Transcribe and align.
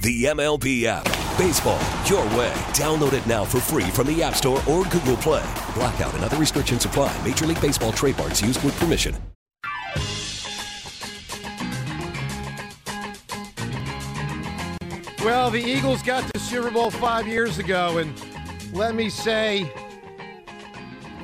The 0.00 0.26
MLB 0.26 0.84
app. 0.84 1.04
Baseball, 1.36 1.80
your 2.06 2.24
way. 2.38 2.52
Download 2.72 3.12
it 3.14 3.26
now 3.26 3.44
for 3.44 3.58
free 3.58 3.90
from 3.90 4.06
the 4.06 4.22
App 4.22 4.36
Store 4.36 4.62
or 4.68 4.84
Google 4.84 5.16
Play. 5.16 5.44
Blackout 5.74 6.14
and 6.14 6.22
other 6.22 6.36
restrictions 6.36 6.84
apply. 6.84 7.16
Major 7.24 7.46
League 7.46 7.60
Baseball 7.60 7.90
trademarks 7.90 8.40
used 8.40 8.62
with 8.62 8.78
permission. 8.78 9.16
Well, 15.24 15.50
the 15.50 15.60
Eagles 15.60 16.02
got 16.02 16.32
the 16.32 16.38
Super 16.38 16.70
Bowl 16.70 16.92
five 16.92 17.26
years 17.26 17.58
ago, 17.58 17.98
and 17.98 18.14
let 18.72 18.94
me 18.94 19.10
say, 19.10 19.70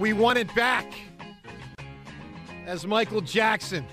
we 0.01 0.13
won 0.13 0.37
it 0.37 0.53
back 0.57 0.93
as 2.67 2.85
Michael 2.89 3.21
Jackson 3.21 3.87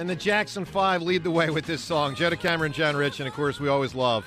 and 0.00 0.08
the 0.08 0.16
Jackson 0.16 0.64
Five 0.64 1.02
lead 1.02 1.22
the 1.22 1.30
way 1.30 1.50
with 1.50 1.66
this 1.66 1.84
song. 1.84 2.14
Joe 2.14 2.30
DeCamara, 2.30 2.72
John 2.72 2.96
Ritchie, 2.96 3.22
and 3.22 3.28
of 3.28 3.34
course, 3.34 3.60
we 3.60 3.68
always 3.68 3.94
love 3.94 4.24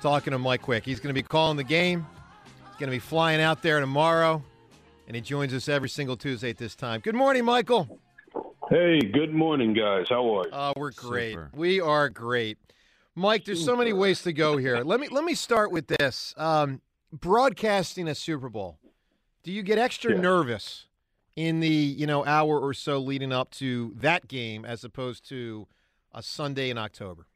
talking 0.00 0.30
to 0.30 0.38
Mike 0.38 0.62
Quick. 0.62 0.84
He's 0.84 1.00
going 1.00 1.12
to 1.12 1.20
be 1.20 1.24
calling 1.24 1.56
the 1.56 1.64
game. 1.64 2.06
He's 2.44 2.76
going 2.78 2.86
to 2.86 2.94
be 2.94 3.00
flying 3.00 3.40
out 3.40 3.62
there 3.62 3.80
tomorrow, 3.80 4.44
and 5.08 5.16
he 5.16 5.20
joins 5.20 5.52
us 5.54 5.68
every 5.68 5.88
single 5.88 6.16
Tuesday 6.16 6.50
at 6.50 6.56
this 6.56 6.76
time. 6.76 7.00
Good 7.00 7.16
morning, 7.16 7.44
Michael. 7.44 7.98
Hey, 8.70 9.00
good 9.00 9.34
morning, 9.34 9.74
guys. 9.74 10.06
How 10.08 10.38
are 10.38 10.46
you? 10.46 10.52
Uh, 10.52 10.72
we're 10.76 10.92
great. 10.92 11.32
Super. 11.32 11.50
We 11.52 11.80
are 11.80 12.08
great. 12.08 12.58
Mike, 13.16 13.44
there's 13.44 13.64
so 13.64 13.74
many 13.74 13.92
ways 13.92 14.22
to 14.22 14.32
go 14.32 14.56
here. 14.56 14.84
Let 14.84 15.00
me 15.00 15.08
let 15.08 15.24
me 15.24 15.34
start 15.34 15.72
with 15.72 15.88
this. 15.88 16.32
Um, 16.36 16.80
broadcasting 17.12 18.06
a 18.06 18.14
Super 18.14 18.48
Bowl. 18.48 18.78
Do 19.42 19.50
you 19.50 19.64
get 19.64 19.78
extra 19.78 20.14
yeah. 20.14 20.20
nervous 20.20 20.86
in 21.36 21.60
the 21.60 21.68
you 21.68 22.06
know 22.06 22.24
hour 22.24 22.58
or 22.58 22.74
so 22.74 22.98
leading 22.98 23.32
up 23.32 23.50
to 23.52 23.92
that 23.96 24.28
game 24.28 24.64
as 24.64 24.84
opposed 24.84 25.28
to 25.28 25.66
a 26.12 26.22
Sunday 26.22 26.70
in 26.70 26.78
October? 26.78 27.26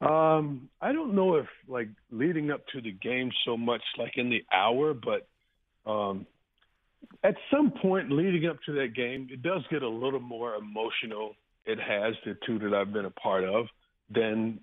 Um, 0.00 0.68
I 0.80 0.92
don't 0.92 1.14
know 1.14 1.36
if 1.36 1.46
like 1.68 1.88
leading 2.10 2.50
up 2.50 2.66
to 2.68 2.80
the 2.80 2.92
game 2.92 3.30
so 3.44 3.56
much 3.56 3.82
like 3.98 4.12
in 4.16 4.28
the 4.28 4.44
hour, 4.52 4.94
but 4.94 5.28
um, 5.90 6.26
at 7.22 7.36
some 7.50 7.70
point 7.70 8.10
leading 8.10 8.48
up 8.48 8.58
to 8.66 8.72
that 8.72 8.94
game, 8.94 9.28
it 9.30 9.42
does 9.42 9.62
get 9.70 9.82
a 9.82 9.88
little 9.88 10.20
more 10.20 10.54
emotional. 10.56 11.34
It 11.64 11.78
has 11.80 12.14
the 12.24 12.36
two 12.46 12.58
that 12.58 12.74
I've 12.74 12.92
been 12.92 13.06
a 13.06 13.10
part 13.10 13.44
of 13.44 13.66
than 14.10 14.60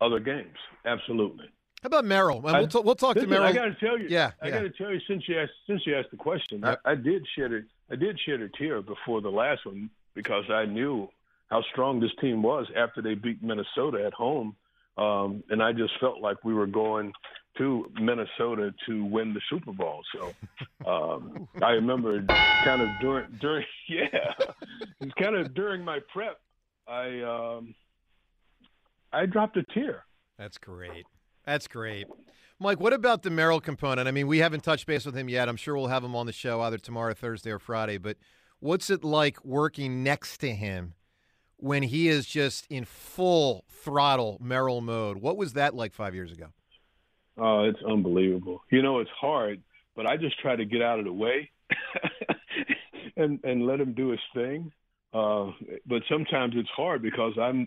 other 0.00 0.18
games. 0.18 0.56
Absolutely. 0.84 1.46
How 1.82 1.86
about 1.86 2.04
Merrill? 2.04 2.42
We'll, 2.42 2.66
t- 2.66 2.80
we'll 2.84 2.94
talk 2.94 3.14
listen, 3.14 3.30
to 3.30 3.34
Merrill. 3.34 3.48
I 3.48 3.52
got 3.52 3.64
to 3.64 3.74
tell 3.74 3.98
you. 3.98 4.06
Yeah, 4.10 4.32
I 4.42 4.48
yeah. 4.48 4.54
got 4.54 4.60
to 4.60 4.70
tell 4.70 4.92
you 4.92 5.00
since 5.08 5.26
you 5.26 5.38
asked 5.38 5.52
since 5.66 5.80
you 5.86 5.96
asked 5.96 6.10
the 6.10 6.18
question, 6.18 6.60
yep. 6.62 6.80
I, 6.84 6.92
I, 6.92 6.94
did 6.94 7.26
shed 7.36 7.52
a 7.52 7.60
I 7.90 7.96
did 7.96 8.20
shed 8.26 8.40
a 8.40 8.48
tear 8.50 8.82
before 8.82 9.22
the 9.22 9.30
last 9.30 9.64
one 9.64 9.88
because 10.14 10.44
I 10.50 10.66
knew 10.66 11.08
how 11.48 11.62
strong 11.72 11.98
this 11.98 12.10
team 12.20 12.42
was 12.42 12.66
after 12.76 13.00
they 13.00 13.14
beat 13.14 13.42
Minnesota 13.42 14.04
at 14.04 14.12
home, 14.12 14.56
um, 14.98 15.42
and 15.48 15.62
I 15.62 15.72
just 15.72 15.92
felt 16.00 16.20
like 16.20 16.44
we 16.44 16.52
were 16.52 16.66
going 16.66 17.14
to 17.56 17.90
Minnesota 17.98 18.74
to 18.86 19.04
win 19.06 19.32
the 19.32 19.40
Super 19.48 19.72
Bowl. 19.72 20.02
So 20.14 20.34
um, 20.86 21.48
I 21.62 21.70
remember 21.70 22.22
kind 22.62 22.82
of 22.82 22.88
during 23.00 23.38
during 23.40 23.64
yeah, 23.88 24.34
it's 25.00 25.14
kind 25.14 25.34
of 25.34 25.54
during 25.54 25.82
my 25.82 26.00
prep. 26.12 26.38
I 26.86 27.22
um, 27.22 27.74
I 29.14 29.24
dropped 29.24 29.56
a 29.56 29.62
tear. 29.62 30.04
That's 30.38 30.58
great. 30.58 31.06
That's 31.50 31.66
great. 31.66 32.06
Mike, 32.60 32.78
what 32.78 32.92
about 32.92 33.24
the 33.24 33.30
Merrill 33.30 33.60
component? 33.60 34.06
I 34.06 34.12
mean, 34.12 34.28
we 34.28 34.38
haven't 34.38 34.62
touched 34.62 34.86
base 34.86 35.04
with 35.04 35.16
him 35.16 35.28
yet. 35.28 35.48
I'm 35.48 35.56
sure 35.56 35.74
we'll 35.74 35.88
have 35.88 36.04
him 36.04 36.14
on 36.14 36.26
the 36.26 36.32
show 36.32 36.60
either 36.60 36.78
tomorrow, 36.78 37.12
Thursday, 37.12 37.50
or 37.50 37.58
Friday. 37.58 37.98
But 37.98 38.18
what's 38.60 38.88
it 38.88 39.02
like 39.02 39.44
working 39.44 40.04
next 40.04 40.38
to 40.42 40.54
him 40.54 40.94
when 41.56 41.82
he 41.82 42.06
is 42.06 42.26
just 42.26 42.68
in 42.70 42.84
full 42.84 43.64
throttle 43.68 44.38
Merrill 44.40 44.80
mode? 44.80 45.16
What 45.16 45.36
was 45.36 45.54
that 45.54 45.74
like 45.74 45.92
five 45.92 46.14
years 46.14 46.30
ago? 46.30 46.50
Oh, 47.36 47.64
it's 47.64 47.82
unbelievable. 47.82 48.62
You 48.70 48.82
know, 48.82 49.00
it's 49.00 49.10
hard, 49.20 49.60
but 49.96 50.06
I 50.06 50.18
just 50.18 50.38
try 50.38 50.54
to 50.54 50.64
get 50.64 50.82
out 50.82 51.00
of 51.00 51.04
the 51.04 51.12
way 51.12 51.50
and 53.16 53.40
and 53.42 53.66
let 53.66 53.80
him 53.80 53.92
do 53.94 54.10
his 54.10 54.20
thing. 54.36 54.70
Uh, 55.12 55.50
but 55.84 56.02
sometimes 56.08 56.52
it's 56.54 56.70
hard 56.76 57.02
because 57.02 57.32
I'm 57.42 57.66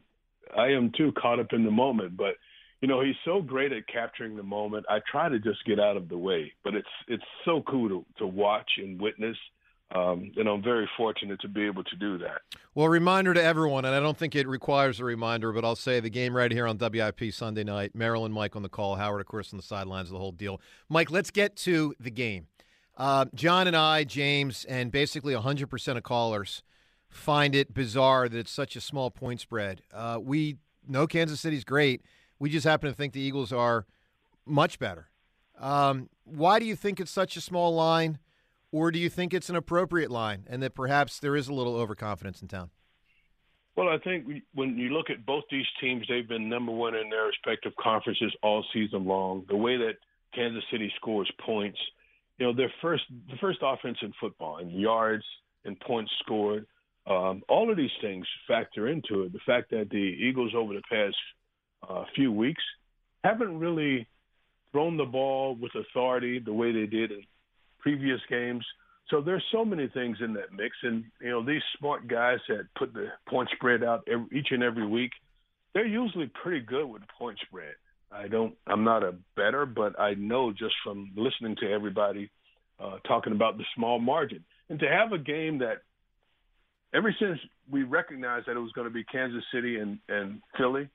I 0.57 0.67
am 0.67 0.93
too 0.97 1.11
caught 1.21 1.41
up 1.41 1.51
in 1.51 1.65
the 1.65 1.71
moment. 1.71 2.15
But 2.15 2.35
you 2.83 2.89
know, 2.89 2.99
he's 2.99 3.15
so 3.23 3.41
great 3.41 3.71
at 3.71 3.87
capturing 3.87 4.35
the 4.35 4.43
moment. 4.43 4.85
I 4.89 4.99
try 5.09 5.29
to 5.29 5.39
just 5.39 5.63
get 5.63 5.79
out 5.79 5.95
of 5.95 6.09
the 6.09 6.17
way, 6.17 6.51
but 6.65 6.75
it's 6.75 6.85
it's 7.07 7.23
so 7.45 7.63
cool 7.65 7.87
to 7.87 8.05
to 8.17 8.27
watch 8.27 8.69
and 8.77 9.01
witness. 9.01 9.37
Um, 9.95 10.33
and 10.35 10.49
I'm 10.49 10.61
very 10.61 10.89
fortunate 10.97 11.39
to 11.41 11.47
be 11.47 11.65
able 11.65 11.85
to 11.85 11.95
do 11.95 12.17
that. 12.17 12.41
Well, 12.75 12.89
reminder 12.89 13.33
to 13.33 13.41
everyone, 13.41 13.85
and 13.85 13.95
I 13.95 14.01
don't 14.01 14.17
think 14.17 14.35
it 14.35 14.49
requires 14.49 14.99
a 14.99 15.05
reminder, 15.05 15.53
but 15.53 15.63
I'll 15.63 15.77
say 15.77 16.01
the 16.01 16.09
game 16.09 16.35
right 16.35 16.51
here 16.51 16.67
on 16.67 16.77
WIP 16.77 17.31
Sunday 17.31 17.63
night. 17.63 17.95
Merrill 17.95 18.25
and 18.25 18.33
Mike 18.33 18.57
on 18.57 18.63
the 18.63 18.69
call, 18.69 18.95
Howard, 18.95 19.21
of 19.21 19.27
course, 19.27 19.53
on 19.53 19.57
the 19.57 19.63
sidelines 19.63 20.09
of 20.09 20.13
the 20.13 20.19
whole 20.19 20.31
deal. 20.33 20.59
Mike, 20.89 21.09
let's 21.09 21.31
get 21.31 21.55
to 21.57 21.95
the 22.01 22.11
game. 22.11 22.47
Uh, 22.97 23.25
John 23.33 23.67
and 23.67 23.77
I, 23.77 24.03
James, 24.03 24.65
and 24.65 24.91
basically 24.91 25.33
100% 25.33 25.95
of 25.95 26.03
callers 26.03 26.63
find 27.07 27.55
it 27.55 27.73
bizarre 27.73 28.27
that 28.27 28.37
it's 28.37 28.51
such 28.51 28.75
a 28.75 28.81
small 28.81 29.09
point 29.09 29.39
spread. 29.39 29.83
Uh, 29.93 30.19
we 30.21 30.57
know 30.85 31.07
Kansas 31.07 31.39
City's 31.39 31.63
great. 31.63 32.01
We 32.43 32.49
just 32.49 32.65
happen 32.65 32.89
to 32.89 32.93
think 32.93 33.13
the 33.13 33.21
Eagles 33.21 33.53
are 33.53 33.85
much 34.45 34.77
better. 34.77 35.07
Um, 35.57 36.09
why 36.25 36.59
do 36.59 36.65
you 36.65 36.75
think 36.75 36.99
it's 36.99 37.09
such 37.09 37.37
a 37.37 37.41
small 37.41 37.73
line, 37.73 38.19
or 38.69 38.91
do 38.91 38.99
you 38.99 39.09
think 39.09 39.33
it's 39.33 39.49
an 39.49 39.55
appropriate 39.55 40.11
line 40.11 40.45
and 40.49 40.61
that 40.61 40.75
perhaps 40.75 41.19
there 41.19 41.37
is 41.37 41.47
a 41.47 41.53
little 41.53 41.77
overconfidence 41.77 42.41
in 42.41 42.49
town? 42.49 42.69
Well, 43.77 43.87
I 43.87 43.97
think 43.97 44.27
when 44.53 44.77
you 44.77 44.89
look 44.89 45.09
at 45.09 45.25
both 45.25 45.45
these 45.49 45.65
teams, 45.79 46.05
they've 46.09 46.27
been 46.27 46.49
number 46.49 46.73
one 46.73 46.95
in 46.95 47.09
their 47.09 47.27
respective 47.27 47.71
conferences 47.81 48.35
all 48.43 48.65
season 48.73 49.05
long. 49.05 49.45
The 49.47 49.55
way 49.55 49.77
that 49.77 49.93
Kansas 50.35 50.65
City 50.69 50.91
scores 50.97 51.31
points, 51.45 51.79
you 52.39 52.45
know, 52.45 52.53
their 52.53 52.73
first 52.81 53.05
the 53.29 53.37
first 53.39 53.59
offense 53.61 53.99
in 54.01 54.11
football 54.19 54.57
in 54.57 54.69
yards 54.69 55.23
and 55.63 55.79
points 55.79 56.11
scored. 56.19 56.65
Um, 57.07 57.41
all 57.47 57.71
of 57.71 57.77
these 57.77 57.97
things 58.01 58.27
factor 58.49 58.89
into 58.89 59.21
it. 59.21 59.31
The 59.31 59.39
fact 59.45 59.71
that 59.71 59.89
the 59.89 59.97
Eagles 59.97 60.51
over 60.53 60.73
the 60.73 60.83
past 60.91 61.15
uh, 61.87 62.05
few 62.15 62.31
weeks 62.31 62.63
haven't 63.23 63.59
really 63.59 64.07
thrown 64.71 64.97
the 64.97 65.05
ball 65.05 65.55
with 65.55 65.71
authority 65.75 66.39
the 66.39 66.53
way 66.53 66.71
they 66.71 66.85
did 66.85 67.11
in 67.11 67.23
previous 67.79 68.19
games. 68.29 68.65
So 69.09 69.21
there's 69.21 69.43
so 69.51 69.63
many 69.63 69.87
things 69.89 70.17
in 70.21 70.33
that 70.33 70.53
mix, 70.55 70.75
and 70.81 71.03
you 71.21 71.29
know 71.29 71.45
these 71.45 71.61
smart 71.77 72.07
guys 72.07 72.39
that 72.47 72.67
put 72.77 72.93
the 72.93 73.07
point 73.27 73.49
spread 73.53 73.83
out 73.83 74.07
every, 74.11 74.25
each 74.31 74.47
and 74.51 74.63
every 74.63 74.87
week, 74.87 75.11
they're 75.73 75.85
usually 75.85 76.31
pretty 76.41 76.61
good 76.65 76.85
with 76.85 77.01
the 77.01 77.07
point 77.17 77.37
spread. 77.45 77.75
I 78.11 78.27
don't, 78.27 78.53
I'm 78.67 78.83
not 78.83 79.03
a 79.03 79.15
better, 79.35 79.65
but 79.65 79.99
I 79.99 80.13
know 80.13 80.51
just 80.51 80.75
from 80.83 81.11
listening 81.15 81.55
to 81.61 81.71
everybody 81.71 82.29
uh, 82.79 82.97
talking 83.07 83.33
about 83.33 83.57
the 83.57 83.65
small 83.75 83.99
margin, 83.99 84.43
and 84.69 84.79
to 84.79 84.87
have 84.87 85.11
a 85.11 85.17
game 85.17 85.59
that 85.59 85.81
ever 86.93 87.13
since 87.19 87.39
we 87.69 87.83
recognized 87.83 88.47
that 88.47 88.55
it 88.55 88.59
was 88.59 88.71
going 88.71 88.87
to 88.87 88.93
be 88.93 89.03
Kansas 89.03 89.43
City 89.53 89.77
and, 89.77 89.99
and 90.07 90.41
Philly, 90.57 90.89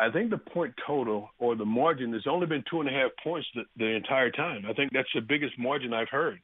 I 0.00 0.10
think 0.10 0.30
the 0.30 0.38
point 0.38 0.74
total 0.86 1.30
or 1.38 1.56
the 1.56 1.64
margin 1.64 2.12
has 2.12 2.26
only 2.28 2.46
been 2.46 2.62
two 2.70 2.80
and 2.80 2.88
a 2.88 2.92
half 2.92 3.10
points 3.22 3.48
the, 3.54 3.62
the 3.76 3.86
entire 3.86 4.30
time. 4.30 4.64
I 4.68 4.72
think 4.72 4.92
that's 4.92 5.08
the 5.14 5.20
biggest 5.20 5.58
margin 5.58 5.92
I've 5.92 6.08
heard. 6.08 6.40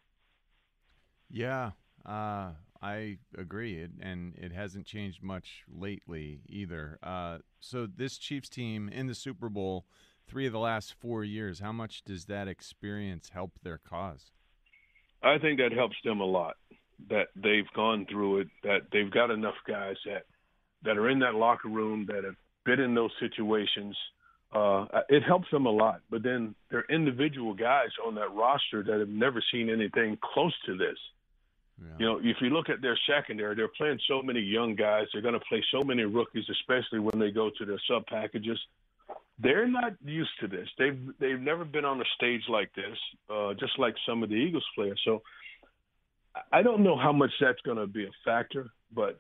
Yeah, 1.31 1.73
uh, 2.05 2.51
I 2.83 3.19
agree, 3.39 3.81
it, 3.81 3.93
and 4.01 4.35
it 4.37 4.53
hasn't 4.53 4.87
changed 4.87 5.23
much 5.23 5.65
lately 5.73 6.41
either. 6.49 6.99
Uh, 7.03 7.39
so 7.61 7.87
this 7.87 8.19
Chiefs 8.19 8.49
team 8.49 8.89
in 8.89 9.07
the 9.07 9.15
Super 9.15 9.49
Bowl, 9.49 9.87
three 10.27 10.47
of 10.47 10.53
the 10.53 10.59
last 10.59 10.93
four 10.93 11.25
years, 11.25 11.61
how 11.61 11.73
much 11.73 12.05
does 12.05 12.27
that 12.27 12.49
experience 12.49 13.31
help 13.33 13.53
their 13.63 13.79
cause? 13.79 14.33
I 15.23 15.39
think 15.39 15.59
that 15.61 15.73
helps 15.73 15.97
them 16.05 16.21
a 16.21 16.27
lot 16.27 16.57
that 17.09 17.29
they've 17.35 17.71
gone 17.75 18.07
through 18.11 18.41
it, 18.41 18.49
that 18.63 18.83
they've 18.93 19.11
got 19.11 19.31
enough 19.31 19.57
guys 19.67 19.97
that 20.07 20.25
that 20.83 20.99
are 20.99 21.09
in 21.09 21.19
that 21.21 21.35
locker 21.35 21.69
room 21.69 22.05
that 22.07 22.25
have 22.25 22.37
been 22.65 22.81
in 22.81 22.95
those 22.95 23.11
situations. 23.21 23.97
Uh, 24.53 24.87
it 25.09 25.23
helps 25.23 25.51
them 25.51 25.67
a 25.67 25.71
lot. 25.71 26.01
But 26.11 26.23
then 26.23 26.55
there 26.71 26.81
are 26.81 26.95
individual 26.95 27.55
guys 27.55 27.89
on 28.07 28.15
that 28.17 28.33
roster 28.33 28.83
that 28.83 28.99
have 29.01 29.09
never 29.09 29.43
seen 29.53 29.69
anything 29.69 30.19
close 30.23 30.55
to 30.67 30.77
this. 30.77 30.97
Yeah. 31.81 31.89
You 31.99 32.07
know, 32.07 32.21
if 32.23 32.37
you 32.41 32.51
look 32.51 32.69
at 32.69 32.81
their 32.81 32.99
secondary, 33.09 33.57
they're 33.57 33.69
playing 33.69 33.99
so 34.07 34.23
many 34.23 34.41
young 34.41 34.77
guys. 34.77 35.07
They're 35.13 35.23
going 35.23 35.35
to 35.35 35.41
play 35.49 35.63
so 35.73 35.83
many 35.83 36.05
rookies, 36.05 36.45
especially 36.51 37.01
when 37.01 37.19
they 37.19 37.33
go 37.33 37.51
to 37.59 37.65
their 37.65 37.81
sub 37.89 38.07
packages. 38.07 38.59
They're 39.41 39.67
not 39.67 39.95
used 40.05 40.31
to 40.41 40.47
this. 40.47 40.69
They've 40.79 41.01
they've 41.19 41.41
never 41.41 41.65
been 41.65 41.85
on 41.85 42.01
a 42.01 42.05
stage 42.15 42.43
like 42.49 42.73
this, 42.77 42.97
uh, 43.29 43.55
just 43.55 43.77
like 43.81 43.97
some 44.07 44.23
of 44.23 44.29
the 44.29 44.37
Eagles 44.37 44.65
players. 44.77 45.01
So 45.05 45.23
I 46.53 46.63
don't 46.63 46.85
know 46.85 46.97
how 46.97 47.13
much 47.13 47.33
that's 47.41 47.61
going 47.63 47.79
to 47.79 47.89
be 47.89 48.05
a 48.05 48.11
factor, 48.25 48.71
but 48.93 49.17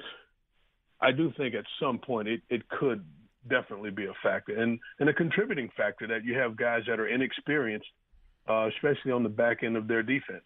I 1.00 1.10
do 1.10 1.32
think 1.36 1.54
at 1.54 1.64
some 1.80 1.98
point 1.98 2.28
it, 2.28 2.42
it 2.48 2.68
could 2.68 3.04
definitely 3.48 3.90
be 3.90 4.06
a 4.06 4.14
factor 4.22 4.60
and, 4.60 4.78
and 5.00 5.08
a 5.08 5.12
contributing 5.12 5.70
factor 5.76 6.06
that 6.06 6.24
you 6.24 6.34
have 6.34 6.56
guys 6.56 6.82
that 6.88 7.00
are 7.00 7.08
inexperienced, 7.08 7.86
uh, 8.48 8.68
especially 8.74 9.12
on 9.12 9.22
the 9.22 9.28
back 9.28 9.62
end 9.62 9.76
of 9.76 9.88
their 9.88 10.02
defense. 10.02 10.44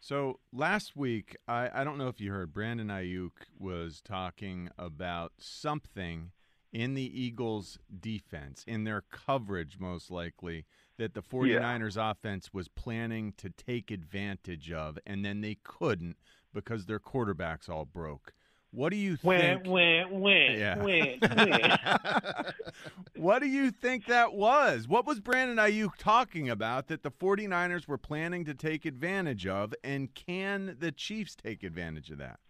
So 0.00 0.40
last 0.52 0.96
week, 0.96 1.36
I, 1.46 1.70
I 1.72 1.84
don't 1.84 1.96
know 1.96 2.08
if 2.08 2.20
you 2.20 2.32
heard, 2.32 2.52
Brandon 2.52 2.88
Aiyuk 2.88 3.30
was 3.56 4.00
talking 4.00 4.68
about 4.76 5.32
something 5.38 6.32
in 6.72 6.94
the 6.94 7.22
Eagles' 7.22 7.78
defense, 8.00 8.64
in 8.66 8.84
their 8.84 9.04
coverage, 9.12 9.78
most 9.78 10.10
likely, 10.10 10.64
that 10.98 11.14
the 11.14 11.22
49ers 11.22 11.96
yeah. 11.96 12.10
offense 12.10 12.52
was 12.52 12.68
planning 12.68 13.32
to 13.36 13.50
take 13.50 13.90
advantage 13.90 14.72
of, 14.72 14.98
and 15.06 15.24
then 15.24 15.40
they 15.40 15.58
couldn't 15.62 16.16
because 16.52 16.86
their 16.86 16.98
quarterbacks 16.98 17.68
all 17.68 17.84
broke. 17.84 18.32
What 18.74 18.90
do 18.90 18.96
you 18.96 19.16
think? 19.16 19.66
Win, 19.66 20.20
win, 20.22 20.58
yeah. 20.58 20.82
win, 20.82 21.18
win. 21.20 21.72
what 23.22 23.40
do 23.40 23.46
you 23.46 23.70
think 23.70 24.06
that 24.06 24.32
was? 24.32 24.88
What 24.88 25.06
was 25.06 25.20
Brandon 25.20 25.58
Aiyuk 25.58 25.96
talking 25.98 26.48
about 26.48 26.86
that 26.88 27.02
the 27.02 27.10
49ers 27.10 27.86
were 27.86 27.98
planning 27.98 28.46
to 28.46 28.54
take 28.54 28.86
advantage 28.86 29.46
of, 29.46 29.74
and 29.84 30.14
can 30.14 30.76
the 30.80 30.90
Chiefs 30.90 31.36
take 31.36 31.62
advantage 31.62 32.10
of 32.10 32.16
that? 32.18 32.40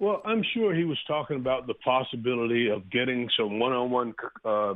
Well, 0.00 0.22
I'm 0.24 0.42
sure 0.54 0.74
he 0.74 0.84
was 0.84 0.98
talking 1.06 1.36
about 1.36 1.68
the 1.68 1.74
possibility 1.74 2.68
of 2.68 2.90
getting 2.90 3.28
some 3.38 3.60
one-on-one 3.60 4.14
uh, 4.44 4.74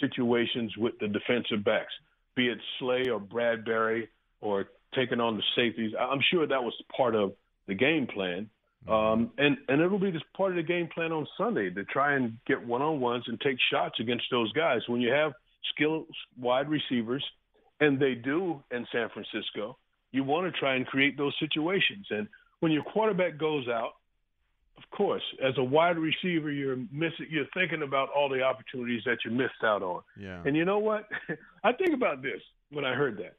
situations 0.00 0.74
with 0.78 0.98
the 0.98 1.08
defensive 1.08 1.62
backs, 1.62 1.92
be 2.34 2.48
it 2.48 2.58
Slay 2.78 3.10
or 3.10 3.20
Bradberry 3.20 4.08
or 4.40 4.68
taking 4.94 5.20
on 5.20 5.36
the 5.36 5.42
safeties. 5.54 5.92
I'm 5.98 6.20
sure 6.30 6.46
that 6.46 6.62
was 6.62 6.72
part 6.96 7.14
of 7.14 7.34
the 7.66 7.74
game 7.74 8.06
plan. 8.06 8.48
Mm-hmm. 8.86 8.92
Um, 8.92 9.30
and 9.38 9.56
and 9.68 9.80
it'll 9.80 9.98
be 9.98 10.12
just 10.12 10.24
part 10.36 10.50
of 10.50 10.56
the 10.56 10.62
game 10.62 10.88
plan 10.92 11.12
on 11.12 11.26
Sunday 11.36 11.70
to 11.70 11.84
try 11.84 12.14
and 12.14 12.38
get 12.46 12.64
one-on-ones 12.64 13.24
and 13.26 13.40
take 13.40 13.56
shots 13.70 13.98
against 14.00 14.24
those 14.30 14.52
guys. 14.52 14.80
When 14.86 15.00
you 15.00 15.12
have 15.12 15.32
skilled 15.74 16.06
wide 16.38 16.68
receivers, 16.68 17.24
and 17.80 17.98
they 17.98 18.14
do 18.14 18.62
in 18.70 18.86
San 18.92 19.08
Francisco, 19.12 19.76
you 20.12 20.24
want 20.24 20.52
to 20.52 20.58
try 20.58 20.76
and 20.76 20.86
create 20.86 21.16
those 21.16 21.34
situations. 21.38 22.06
And 22.10 22.28
when 22.60 22.72
your 22.72 22.82
quarterback 22.82 23.38
goes 23.38 23.68
out, 23.68 23.92
of 24.78 24.84
course, 24.96 25.22
as 25.42 25.54
a 25.58 25.64
wide 25.64 25.98
receiver, 25.98 26.50
you're 26.50 26.76
missing. 26.92 27.26
You're 27.30 27.46
thinking 27.54 27.82
about 27.82 28.08
all 28.14 28.28
the 28.28 28.42
opportunities 28.42 29.02
that 29.06 29.18
you 29.24 29.30
missed 29.30 29.64
out 29.64 29.82
on. 29.82 30.02
Yeah. 30.18 30.42
And 30.44 30.56
you 30.56 30.64
know 30.64 30.78
what? 30.78 31.08
I 31.64 31.72
think 31.72 31.94
about 31.94 32.22
this 32.22 32.40
when 32.70 32.84
I 32.84 32.94
heard 32.94 33.16
that. 33.18 33.36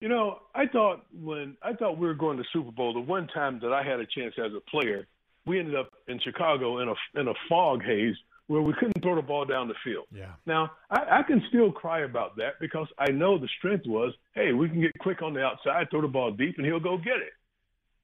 You 0.00 0.08
know, 0.08 0.38
I 0.54 0.66
thought 0.66 1.04
when 1.12 1.56
I 1.62 1.72
thought 1.72 1.98
we 1.98 2.06
were 2.06 2.14
going 2.14 2.36
to 2.38 2.44
Super 2.52 2.70
Bowl, 2.70 2.94
the 2.94 3.00
one 3.00 3.26
time 3.28 3.58
that 3.62 3.72
I 3.72 3.82
had 3.82 3.98
a 4.00 4.06
chance 4.06 4.34
as 4.38 4.52
a 4.54 4.60
player, 4.70 5.06
we 5.46 5.58
ended 5.58 5.74
up 5.74 5.90
in 6.06 6.20
Chicago 6.20 6.78
in 6.78 6.88
a 6.88 7.20
in 7.20 7.28
a 7.28 7.34
fog 7.48 7.82
haze 7.82 8.16
where 8.46 8.62
we 8.62 8.72
couldn't 8.74 9.00
throw 9.00 9.14
the 9.14 9.22
ball 9.22 9.44
down 9.44 9.68
the 9.68 9.74
field. 9.84 10.06
Yeah. 10.12 10.32
Now 10.46 10.72
I, 10.90 11.20
I 11.20 11.22
can 11.22 11.42
still 11.48 11.72
cry 11.72 12.00
about 12.00 12.36
that 12.36 12.54
because 12.60 12.88
I 12.98 13.10
know 13.10 13.38
the 13.38 13.48
strength 13.58 13.86
was, 13.86 14.12
hey, 14.34 14.52
we 14.52 14.68
can 14.68 14.80
get 14.80 14.92
quick 14.98 15.22
on 15.22 15.34
the 15.34 15.42
outside, 15.42 15.88
throw 15.90 16.02
the 16.02 16.08
ball 16.08 16.32
deep, 16.32 16.56
and 16.58 16.66
he'll 16.66 16.80
go 16.80 16.96
get 16.96 17.16
it. 17.16 17.32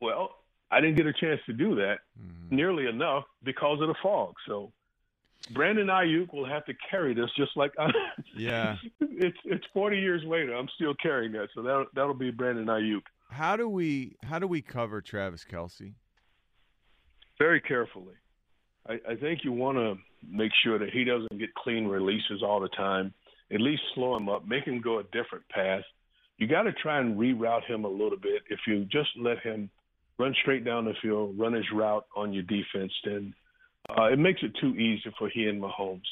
Well, 0.00 0.36
I 0.70 0.80
didn't 0.80 0.96
get 0.96 1.06
a 1.06 1.12
chance 1.12 1.40
to 1.46 1.52
do 1.52 1.76
that 1.76 1.98
mm-hmm. 2.20 2.54
nearly 2.54 2.86
enough 2.86 3.24
because 3.42 3.80
of 3.80 3.88
the 3.88 3.94
fog. 4.02 4.34
So 4.46 4.72
Brandon 5.54 5.86
Aiyuk 5.86 6.32
will 6.32 6.46
have 6.46 6.64
to 6.66 6.74
carry 6.90 7.14
this 7.14 7.30
just 7.36 7.56
like 7.56 7.72
I, 7.78 7.90
yeah. 8.36 8.76
it's 9.00 9.38
it's 9.44 9.64
40 9.72 9.98
years 9.98 10.22
later. 10.26 10.54
I'm 10.54 10.68
still 10.74 10.94
carrying 11.00 11.32
that, 11.32 11.48
so 11.54 11.62
that 11.62 11.86
that'll 11.94 12.14
be 12.14 12.30
Brandon 12.30 12.66
Aiyuk. 12.66 13.02
How 13.30 13.56
do 13.56 13.68
we 13.68 14.16
how 14.22 14.38
do 14.38 14.46
we 14.46 14.62
cover 14.62 15.00
Travis 15.00 15.44
Kelce? 15.44 15.94
Very 17.38 17.60
carefully. 17.60 18.14
I, 18.88 18.94
I 19.10 19.14
think 19.16 19.40
you 19.44 19.52
want 19.52 19.78
to 19.78 19.96
make 20.28 20.52
sure 20.64 20.78
that 20.78 20.90
he 20.90 21.04
doesn't 21.04 21.38
get 21.38 21.54
clean 21.54 21.86
releases 21.86 22.42
all 22.42 22.60
the 22.60 22.68
time. 22.68 23.12
At 23.52 23.60
least 23.60 23.82
slow 23.94 24.16
him 24.16 24.28
up, 24.28 24.46
make 24.46 24.64
him 24.64 24.80
go 24.80 24.98
a 24.98 25.04
different 25.04 25.48
path. 25.50 25.82
You 26.38 26.46
got 26.46 26.62
to 26.62 26.72
try 26.72 26.98
and 27.00 27.16
reroute 27.18 27.64
him 27.64 27.84
a 27.84 27.88
little 27.88 28.18
bit. 28.18 28.42
If 28.50 28.60
you 28.66 28.84
just 28.86 29.10
let 29.18 29.38
him 29.40 29.70
run 30.18 30.34
straight 30.42 30.64
down 30.64 30.84
the 30.84 30.94
field, 31.00 31.38
run 31.38 31.52
his 31.52 31.64
route 31.72 32.04
on 32.16 32.32
your 32.32 32.42
defense, 32.42 32.92
then 33.04 33.34
uh, 33.90 34.04
it 34.04 34.18
makes 34.18 34.42
it 34.42 34.52
too 34.60 34.74
easy 34.76 35.12
for 35.18 35.28
he 35.28 35.46
and 35.46 35.62
Mahomes. 35.62 36.02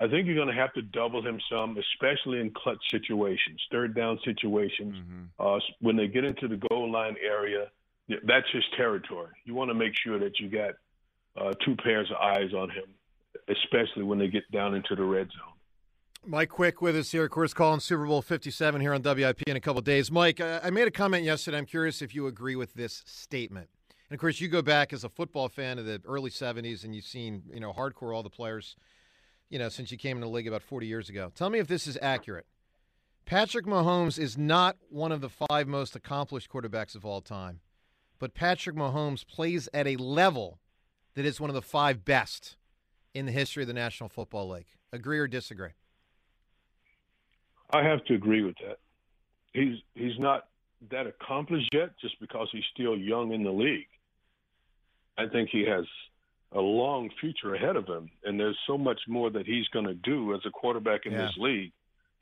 I 0.00 0.08
think 0.08 0.26
you're 0.26 0.34
going 0.34 0.48
to 0.48 0.54
have 0.54 0.72
to 0.74 0.82
double 0.82 1.24
him 1.24 1.38
some, 1.50 1.76
especially 1.76 2.40
in 2.40 2.50
clutch 2.50 2.82
situations, 2.90 3.60
third 3.70 3.94
down 3.94 4.18
situations. 4.24 4.96
Mm-hmm. 4.96 5.22
Uh, 5.38 5.58
when 5.80 5.96
they 5.96 6.06
get 6.06 6.24
into 6.24 6.48
the 6.48 6.56
goal 6.68 6.90
line 6.90 7.16
area, 7.22 7.66
that's 8.08 8.46
his 8.52 8.64
territory. 8.76 9.30
You 9.44 9.54
want 9.54 9.70
to 9.70 9.74
make 9.74 9.92
sure 10.02 10.18
that 10.18 10.40
you 10.40 10.48
got 10.48 10.74
uh, 11.36 11.52
two 11.64 11.76
pairs 11.76 12.10
of 12.10 12.16
eyes 12.16 12.54
on 12.54 12.70
him, 12.70 12.86
especially 13.48 14.04
when 14.04 14.18
they 14.18 14.28
get 14.28 14.50
down 14.50 14.74
into 14.74 14.96
the 14.96 15.04
red 15.04 15.28
zone. 15.28 15.54
Mike 16.26 16.50
Quick 16.50 16.82
with 16.82 16.96
us 16.96 17.12
here, 17.12 17.24
of 17.24 17.30
course, 17.30 17.54
calling 17.54 17.80
Super 17.80 18.06
Bowl 18.06 18.20
57 18.20 18.80
here 18.80 18.92
on 18.92 19.02
WIP 19.02 19.42
in 19.42 19.56
a 19.56 19.60
couple 19.60 19.80
days. 19.80 20.10
Mike, 20.10 20.40
I 20.40 20.68
made 20.70 20.86
a 20.86 20.90
comment 20.90 21.24
yesterday. 21.24 21.56
I'm 21.58 21.66
curious 21.66 22.02
if 22.02 22.14
you 22.14 22.26
agree 22.26 22.56
with 22.56 22.74
this 22.74 23.02
statement. 23.06 23.68
And 24.10 24.16
of 24.16 24.20
course, 24.20 24.40
you 24.40 24.48
go 24.48 24.60
back 24.60 24.92
as 24.92 25.04
a 25.04 25.08
football 25.08 25.48
fan 25.48 25.78
of 25.78 25.86
the 25.86 26.02
early 26.04 26.30
70s 26.30 26.82
and 26.82 26.94
you've 26.94 27.04
seen, 27.04 27.44
you 27.54 27.60
know, 27.60 27.72
hardcore 27.72 28.14
all 28.14 28.24
the 28.24 28.28
players, 28.30 28.74
you 29.48 29.58
know, 29.58 29.68
since 29.68 29.92
you 29.92 29.98
came 29.98 30.16
in 30.16 30.20
the 30.20 30.28
league 30.28 30.48
about 30.48 30.62
40 30.62 30.88
years 30.88 31.08
ago. 31.08 31.30
Tell 31.36 31.48
me 31.48 31.60
if 31.60 31.68
this 31.68 31.86
is 31.86 31.96
accurate. 32.02 32.46
Patrick 33.24 33.66
Mahomes 33.66 34.18
is 34.18 34.36
not 34.36 34.76
one 34.88 35.12
of 35.12 35.20
the 35.20 35.28
five 35.28 35.68
most 35.68 35.94
accomplished 35.94 36.50
quarterbacks 36.50 36.96
of 36.96 37.04
all 37.04 37.20
time, 37.20 37.60
but 38.18 38.34
Patrick 38.34 38.74
Mahomes 38.74 39.24
plays 39.24 39.68
at 39.72 39.86
a 39.86 39.94
level 39.96 40.58
that 41.14 41.24
is 41.24 41.40
one 41.40 41.48
of 41.48 41.54
the 41.54 41.62
five 41.62 42.04
best 42.04 42.56
in 43.14 43.26
the 43.26 43.32
history 43.32 43.62
of 43.62 43.68
the 43.68 43.74
National 43.74 44.08
Football 44.08 44.48
League. 44.48 44.66
Agree 44.92 45.20
or 45.20 45.28
disagree? 45.28 45.70
I 47.72 47.84
have 47.84 48.04
to 48.06 48.14
agree 48.14 48.42
with 48.42 48.56
that. 48.66 48.78
He's 49.52 49.78
he's 49.94 50.18
not 50.18 50.48
that 50.90 51.06
accomplished 51.06 51.68
yet, 51.72 51.90
just 52.00 52.18
because 52.20 52.48
he's 52.50 52.64
still 52.74 52.96
young 52.96 53.32
in 53.32 53.44
the 53.44 53.50
league. 53.52 53.86
I 55.20 55.28
think 55.28 55.50
he 55.50 55.64
has 55.66 55.84
a 56.52 56.60
long 56.60 57.10
future 57.20 57.54
ahead 57.54 57.76
of 57.76 57.86
him, 57.86 58.10
and 58.24 58.40
there's 58.40 58.58
so 58.66 58.78
much 58.78 59.00
more 59.06 59.30
that 59.30 59.46
he's 59.46 59.68
going 59.68 59.84
to 59.84 59.94
do 59.94 60.34
as 60.34 60.40
a 60.46 60.50
quarterback 60.50 61.04
in 61.04 61.12
yeah. 61.12 61.26
this 61.26 61.36
league. 61.36 61.72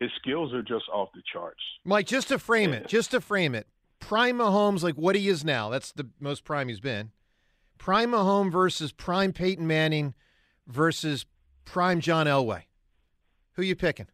His 0.00 0.10
skills 0.20 0.52
are 0.52 0.62
just 0.62 0.84
off 0.92 1.08
the 1.14 1.22
charts. 1.32 1.60
Mike, 1.84 2.06
just 2.06 2.28
to 2.28 2.38
frame 2.38 2.72
yeah. 2.72 2.80
it, 2.80 2.88
just 2.88 3.12
to 3.12 3.20
frame 3.20 3.54
it, 3.54 3.68
prime 4.00 4.38
Mahomes, 4.38 4.82
like 4.82 4.96
what 4.96 5.14
he 5.14 5.28
is 5.28 5.44
now, 5.44 5.68
that's 5.70 5.92
the 5.92 6.08
most 6.20 6.44
prime 6.44 6.68
he's 6.68 6.80
been. 6.80 7.12
Prime 7.78 8.10
Mahomes 8.10 8.52
versus 8.52 8.92
prime 8.92 9.32
Peyton 9.32 9.66
Manning 9.66 10.14
versus 10.66 11.24
prime 11.64 12.00
John 12.00 12.26
Elway. 12.26 12.62
Who 13.52 13.62
you 13.62 13.76
picking? 13.76 14.06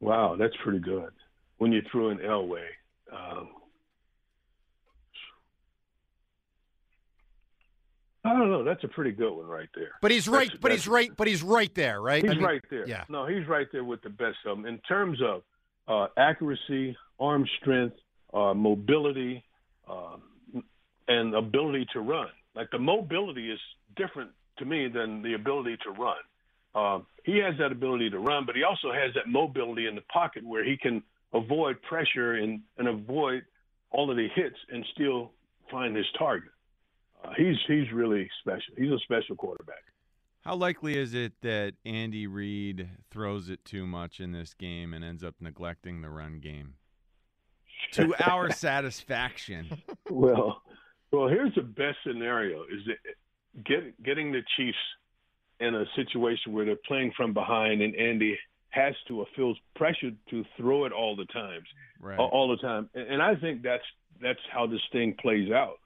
Wow, 0.00 0.36
that's 0.38 0.54
pretty 0.62 0.80
good. 0.80 1.12
When 1.56 1.72
you 1.72 1.82
threw 1.90 2.10
in 2.10 2.18
Elway, 2.18 2.66
um, 3.12 3.48
I 8.24 8.32
don't 8.32 8.50
know. 8.50 8.64
That's 8.64 8.82
a 8.84 8.88
pretty 8.88 9.12
good 9.12 9.32
one 9.32 9.46
right 9.46 9.68
there. 9.74 9.92
But 10.02 10.10
he's 10.10 10.28
right. 10.28 10.48
That's, 10.48 10.60
but 10.60 10.68
that's, 10.70 10.82
he's 10.82 10.88
right. 10.88 11.10
But 11.16 11.28
he's 11.28 11.42
right 11.42 11.74
there, 11.74 12.00
right? 12.00 12.22
He's 12.22 12.32
I 12.32 12.34
mean, 12.34 12.44
right 12.44 12.62
there. 12.70 12.86
Yeah. 12.86 13.04
No, 13.08 13.26
he's 13.26 13.46
right 13.46 13.66
there 13.72 13.84
with 13.84 14.02
the 14.02 14.10
best 14.10 14.38
of 14.46 14.56
them 14.56 14.66
in 14.66 14.78
terms 14.80 15.20
of 15.22 15.42
uh, 15.86 16.08
accuracy, 16.16 16.96
arm 17.18 17.46
strength, 17.60 17.96
uh, 18.34 18.54
mobility, 18.54 19.44
uh, 19.88 20.16
and 21.06 21.34
ability 21.34 21.86
to 21.92 22.00
run. 22.00 22.28
Like 22.54 22.70
the 22.70 22.78
mobility 22.78 23.50
is 23.50 23.60
different 23.96 24.30
to 24.58 24.64
me 24.64 24.88
than 24.88 25.22
the 25.22 25.34
ability 25.34 25.78
to 25.84 25.90
run. 25.90 26.16
Uh, 26.74 27.00
he 27.24 27.38
has 27.38 27.54
that 27.58 27.72
ability 27.72 28.10
to 28.10 28.18
run, 28.18 28.44
but 28.44 28.54
he 28.54 28.62
also 28.62 28.92
has 28.92 29.14
that 29.14 29.26
mobility 29.26 29.86
in 29.86 29.94
the 29.94 30.02
pocket 30.12 30.44
where 30.44 30.64
he 30.64 30.76
can 30.76 31.02
avoid 31.32 31.80
pressure 31.82 32.34
and, 32.34 32.60
and 32.76 32.88
avoid 32.88 33.42
all 33.90 34.10
of 34.10 34.16
the 34.16 34.28
hits 34.34 34.56
and 34.70 34.84
still 34.92 35.32
find 35.70 35.96
his 35.96 36.06
target. 36.18 36.50
Uh, 37.24 37.32
he's 37.36 37.56
he's 37.66 37.90
really 37.92 38.30
special. 38.40 38.74
He's 38.76 38.90
a 38.90 38.98
special 39.00 39.36
quarterback. 39.36 39.82
How 40.42 40.54
likely 40.54 40.96
is 40.96 41.14
it 41.14 41.32
that 41.42 41.74
Andy 41.84 42.26
Reid 42.26 42.88
throws 43.10 43.50
it 43.50 43.64
too 43.64 43.86
much 43.86 44.20
in 44.20 44.32
this 44.32 44.54
game 44.54 44.94
and 44.94 45.04
ends 45.04 45.22
up 45.22 45.34
neglecting 45.40 46.00
the 46.00 46.10
run 46.10 46.38
game? 46.40 46.74
to 47.92 48.14
our 48.30 48.50
satisfaction. 48.50 49.82
Well, 50.10 50.62
well, 51.12 51.28
here's 51.28 51.54
the 51.54 51.62
best 51.62 51.98
scenario: 52.06 52.62
is 52.62 52.80
that 52.86 53.64
get, 53.64 54.02
getting 54.02 54.32
the 54.32 54.42
Chiefs 54.56 54.78
in 55.60 55.74
a 55.74 55.84
situation 55.96 56.52
where 56.52 56.64
they're 56.64 56.76
playing 56.86 57.12
from 57.16 57.32
behind 57.32 57.82
and 57.82 57.94
Andy 57.96 58.38
has 58.70 58.94
to 59.08 59.20
or 59.20 59.26
feels 59.34 59.56
pressured 59.74 60.16
to 60.30 60.44
throw 60.56 60.84
it 60.84 60.92
all 60.92 61.16
the 61.16 61.24
times, 61.26 61.66
right. 62.00 62.18
all 62.18 62.48
the 62.48 62.58
time. 62.58 62.88
And 62.94 63.20
I 63.20 63.34
think 63.34 63.62
that's 63.62 63.82
that's 64.20 64.40
how 64.52 64.66
this 64.66 64.80
thing 64.92 65.14
plays 65.20 65.50
out. 65.50 65.78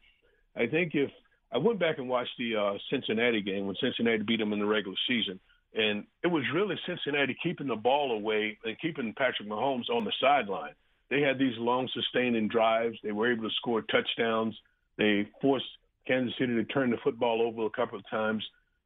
I 0.56 0.66
think 0.66 0.94
if 0.94 1.10
I 1.52 1.58
went 1.58 1.78
back 1.78 1.98
and 1.98 2.08
watched 2.08 2.36
the 2.38 2.56
uh, 2.56 2.78
Cincinnati 2.90 3.42
game 3.42 3.66
when 3.66 3.76
Cincinnati 3.80 4.22
beat 4.22 4.38
them 4.38 4.52
in 4.52 4.58
the 4.58 4.66
regular 4.66 4.96
season, 5.08 5.38
and 5.74 6.04
it 6.22 6.26
was 6.28 6.42
really 6.54 6.76
Cincinnati 6.86 7.36
keeping 7.42 7.66
the 7.66 7.76
ball 7.76 8.12
away 8.12 8.58
and 8.64 8.78
keeping 8.80 9.14
Patrick 9.16 9.48
Mahomes 9.48 9.88
on 9.90 10.04
the 10.04 10.12
sideline. 10.20 10.74
They 11.10 11.20
had 11.20 11.38
these 11.38 11.56
long, 11.58 11.88
sustaining 11.92 12.48
drives. 12.48 12.96
They 13.02 13.12
were 13.12 13.30
able 13.30 13.48
to 13.48 13.54
score 13.56 13.82
touchdowns 13.82 14.58
They 14.96 15.28
forced 15.40 15.66
Kansas 16.06 16.34
City 16.38 16.54
to 16.54 16.64
turn 16.64 16.90
the 16.90 16.96
football 17.04 17.42
over 17.42 17.66
a 17.66 17.70
couple 17.70 17.98
of 17.98 18.08
times. 18.08 18.44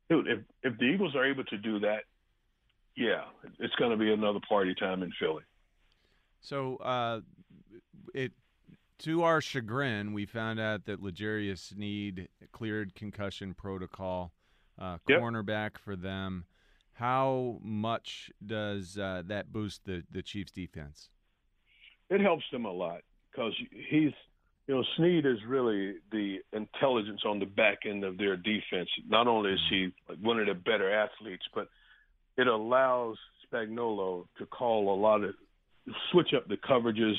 Dude, 0.09 0.29
if 0.29 0.41
if 0.63 0.79
the 0.79 0.85
Eagles 0.85 1.15
are 1.17 1.25
able 1.25 1.45
to 1.45 1.59
do 1.59 1.81
that, 1.81 2.03
yeah, 2.97 3.25
it's 3.59 3.75
going 3.77 3.91
to 3.91 3.97
be 3.97 4.13
another 4.13 4.41
party 4.49 4.75
time 4.75 5.03
in 5.03 5.13
Philly. 5.19 5.43
So, 6.41 6.77
uh, 6.77 7.21
it 8.15 8.33
to 9.01 9.23
our 9.23 9.41
chagrin, 9.41 10.13
we 10.13 10.27
found 10.27 10.59
out 10.61 10.85
that 10.87 11.03
L'Jarius 11.03 11.59
Sneed 11.75 12.29
cleared 12.53 12.95
concussion 12.95 13.55
protocol, 13.55 14.33
uh, 14.79 14.99
Yep. 15.09 15.21
cornerback 15.21 15.79
for 15.79 15.97
them. 15.97 16.45
How 16.95 17.59
much 17.63 18.31
does 18.45 18.97
uh, 18.99 19.23
that 19.27 19.53
boost 19.53 19.85
the 19.85 20.05
the 20.11 20.23
Chiefs' 20.23 20.53
defense? 20.53 21.11
It 22.09 22.21
helps 22.21 22.45
them 22.51 22.65
a 22.65 22.73
lot 22.73 23.03
because 23.31 23.53
he's, 23.71 24.13
you 24.67 24.75
know, 24.75 24.85
Sneed 24.97 25.27
is 25.27 25.45
really 25.47 25.97
the 26.11 26.39
intelligence 26.53 27.21
on 27.27 27.39
the 27.39 27.47
back 27.47 27.81
end 27.85 28.05
of 28.05 28.17
their 28.17 28.37
defense. 28.37 28.89
Not 29.07 29.27
only 29.27 29.53
is 29.53 29.61
he 29.69 29.93
one 30.23 30.39
of 30.41 30.47
the 30.47 30.55
better 30.55 30.91
athletes, 30.91 31.45
but 31.55 31.69
it 32.39 32.47
allows 32.47 33.19
Spagnuolo 33.53 34.27
to 34.39 34.47
call 34.47 34.95
a 34.95 34.99
lot 34.99 35.23
of 35.23 35.35
switch 36.11 36.33
up 36.35 36.49
the 36.49 36.57
coverages 36.57 37.15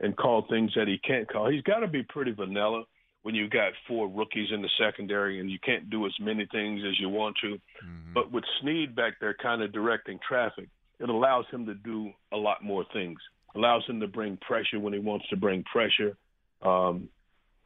and 0.00 0.16
call 0.16 0.42
things 0.48 0.72
that 0.74 0.88
he 0.88 0.98
can't 0.98 1.28
call. 1.28 1.48
He's 1.48 1.62
got 1.62 1.80
to 1.80 1.86
be 1.86 2.02
pretty 2.02 2.32
vanilla 2.32 2.84
when 3.22 3.34
you've 3.34 3.50
got 3.50 3.72
four 3.88 4.08
rookies 4.08 4.52
in 4.52 4.62
the 4.62 4.68
secondary 4.78 5.40
and 5.40 5.50
you 5.50 5.58
can't 5.58 5.90
do 5.90 6.06
as 6.06 6.12
many 6.20 6.46
things 6.52 6.82
as 6.86 6.98
you 7.00 7.08
want 7.08 7.36
to. 7.42 7.58
Mhm. 7.82 8.14
But 8.14 8.30
with 8.30 8.44
Sneed 8.60 8.94
back 8.94 9.18
there 9.18 9.34
kind 9.34 9.62
of 9.62 9.72
directing 9.72 10.18
traffic, 10.20 10.68
it 11.00 11.08
allows 11.08 11.46
him 11.48 11.66
to 11.66 11.74
do 11.74 12.12
a 12.32 12.36
lot 12.36 12.62
more 12.62 12.84
things. 12.92 13.18
Allows 13.54 13.84
him 13.86 14.00
to 14.00 14.06
bring 14.06 14.36
pressure 14.36 14.78
when 14.78 14.92
he 14.92 14.98
wants 14.98 15.28
to 15.28 15.36
bring 15.36 15.64
pressure. 15.64 16.16
Um, 16.62 17.08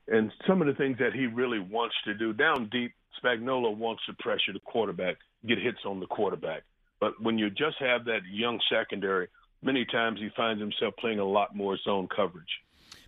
and 0.08 0.32
some 0.46 0.60
of 0.60 0.66
the 0.66 0.74
things 0.74 0.98
that 0.98 1.12
he 1.12 1.26
really 1.26 1.58
wants 1.58 1.94
to 2.04 2.14
do 2.14 2.32
down 2.32 2.68
deep, 2.70 2.92
Spagnuolo 3.22 3.76
wants 3.76 4.04
to 4.06 4.14
pressure 4.14 4.52
the 4.52 4.60
quarterback, 4.60 5.16
get 5.46 5.58
hits 5.58 5.84
on 5.84 6.00
the 6.00 6.06
quarterback. 6.06 6.62
But 7.00 7.20
when 7.20 7.38
you 7.38 7.50
just 7.50 7.78
have 7.78 8.04
that 8.06 8.24
young 8.26 8.60
secondary, 8.68 9.28
many 9.62 9.84
times 9.84 10.20
he 10.20 10.28
finds 10.36 10.60
himself 10.60 10.94
playing 10.98 11.18
a 11.18 11.24
lot 11.24 11.54
more 11.54 11.76
zone 11.78 12.08
coverage. 12.14 12.60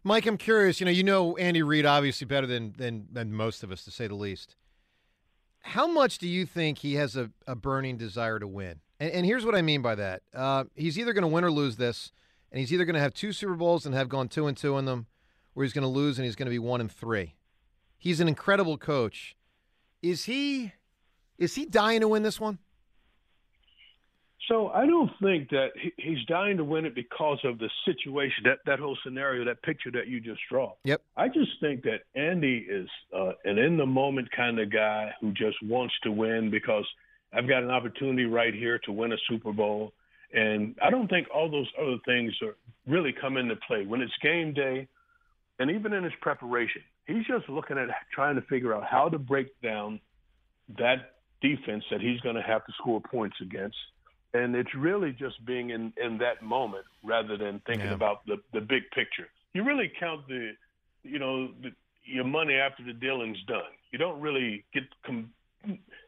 Mike, 0.05 0.27
I'm 0.27 0.37
curious. 0.37 0.81
You 0.81 0.87
know, 0.87 0.93
you 0.93 1.05
know 1.05 1.37
Andy 1.37 1.63
Reid 1.63 1.87
obviously 1.87 2.27
better 2.27 2.47
than 2.47 2.75
than, 2.77 3.07
than 3.13 3.33
most 3.33 3.63
of 3.63 3.71
us, 3.71 3.85
to 3.85 3.91
say 3.91 4.07
the 4.07 4.15
least. 4.15 4.57
How 5.61 5.87
much 5.87 6.19
do 6.19 6.29
you 6.29 6.45
think 6.45 6.79
he 6.79 6.95
has 6.95 7.17
a, 7.17 7.31
a 7.47 7.55
burning 7.55 7.97
desire 7.97 8.41
to 8.41 8.49
win? 8.49 8.81
And, 8.99 9.13
and 9.13 9.27
here's 9.27 9.45
what 9.45 9.55
I 9.55 9.63
mean 9.63 9.81
by 9.81 9.95
that: 9.95 10.23
uh, 10.35 10.65
he's 10.75 10.99
either 10.99 11.13
going 11.13 11.23
to 11.23 11.29
win 11.29 11.45
or 11.45 11.53
lose 11.53 11.77
this, 11.77 12.11
and 12.51 12.59
he's 12.59 12.73
either 12.73 12.85
going 12.85 12.95
to 12.95 13.01
have 13.01 13.15
two 13.15 13.33
Super 13.33 13.55
Bowls 13.55 13.87
and 13.87 13.95
have 13.95 14.09
gone 14.09 14.29
two 14.29 14.47
and 14.47 14.57
two 14.57 14.77
in 14.77 14.87
them, 14.87 15.07
or 15.55 15.63
he's 15.63 15.73
going 15.73 15.83
to 15.83 15.89
lose 15.89 16.19
and 16.19 16.25
he's 16.25 16.37
going 16.37 16.47
to 16.47 16.51
be 16.51 16.59
one 16.59 16.81
and 16.81 16.91
three. 16.91 17.37
He's 17.97 18.21
an 18.21 18.27
incredible 18.27 18.79
coach. 18.79 19.37
Is 20.03 20.25
he? 20.25 20.73
Is 21.39 21.55
he 21.55 21.65
dying 21.65 22.01
to 22.01 22.09
win 22.09 22.25
this 22.25 22.41
one? 22.41 22.59
So 24.53 24.69
I 24.69 24.85
don't 24.85 25.11
think 25.23 25.49
that 25.49 25.69
he's 25.97 26.23
dying 26.29 26.59
to 26.59 26.65
win 26.65 26.85
it 26.85 26.95
because 26.95 27.39
of 27.43 27.59
the 27.59 27.71
situation, 27.87 28.45
that 28.45 28.59
that 28.67 28.79
whole 28.79 28.99
scenario, 29.03 29.47
that 29.47 29.63
picture 29.63 29.91
that 29.93 30.09
you 30.09 30.21
just 30.21 30.41
draw. 30.51 30.75
Yep. 30.85 31.01
I 31.17 31.29
just 31.29 31.53
think 31.63 31.85
that 31.85 32.01
Andy 32.15 32.59
is 32.69 32.87
uh, 33.17 33.33
an 33.47 33.57
in 33.57 33.79
the 33.79 33.87
moment 33.87 34.29
kind 34.37 34.61
of 34.61 34.71
guy 34.71 35.11
who 35.23 35.33
just 35.33 35.57
wants 35.63 35.95
to 36.03 36.13
win 36.13 36.51
because 36.51 36.85
I've 37.33 37.49
got 37.49 37.63
an 37.63 37.71
opportunity 37.71 38.27
right 38.27 38.53
here 38.53 38.79
to 38.81 38.93
win 38.93 39.13
a 39.13 39.17
Super 39.27 39.55
Bowl, 39.55 39.95
and 40.35 40.75
I 40.83 40.91
don't 40.91 41.09
think 41.09 41.29
all 41.35 41.51
those 41.51 41.71
other 41.81 41.97
things 42.05 42.35
are 42.43 42.55
really 42.87 43.15
come 43.19 43.39
into 43.39 43.57
play 43.67 43.87
when 43.87 44.03
it's 44.03 44.13
game 44.23 44.53
day, 44.53 44.87
and 45.61 45.71
even 45.71 45.95
in 45.95 46.05
his 46.05 46.13
preparation, 46.21 46.83
he's 47.07 47.25
just 47.27 47.49
looking 47.49 47.79
at 47.79 47.89
trying 48.13 48.35
to 48.35 48.43
figure 48.43 48.75
out 48.75 48.85
how 48.85 49.09
to 49.09 49.19
break 49.19 49.59
down 49.63 49.99
that 50.77 51.15
defense 51.41 51.85
that 51.91 52.03
he's 52.03 52.21
going 52.21 52.37
to 52.37 52.43
have 52.43 52.67
to 52.67 52.73
score 52.79 53.01
points 53.01 53.37
against 53.41 53.77
and 54.35 54.55
it's 54.55 54.75
really 54.75 55.13
just 55.13 55.45
being 55.45 55.71
in 55.71 55.93
in 56.03 56.19
that 56.19 56.43
moment 56.43 56.85
rather 57.03 57.37
than 57.37 57.61
thinking 57.67 57.87
Yeah. 57.89 57.95
about 57.95 58.25
the 58.27 58.37
the 58.53 58.61
big 58.61 58.91
picture. 58.95 59.29
You 59.55 59.65
really 59.65 59.93
count 60.01 60.27
the, 60.29 60.53
you 61.03 61.19
know, 61.19 61.49
the, 61.63 61.73
your 62.05 62.25
money 62.25 62.55
after 62.55 62.83
the 62.83 62.95
dealing's 62.95 63.43
done. 63.47 63.71
You 63.91 63.99
don't 63.99 64.21
really 64.21 64.65
get. 64.73 64.85
Com- 65.05 65.31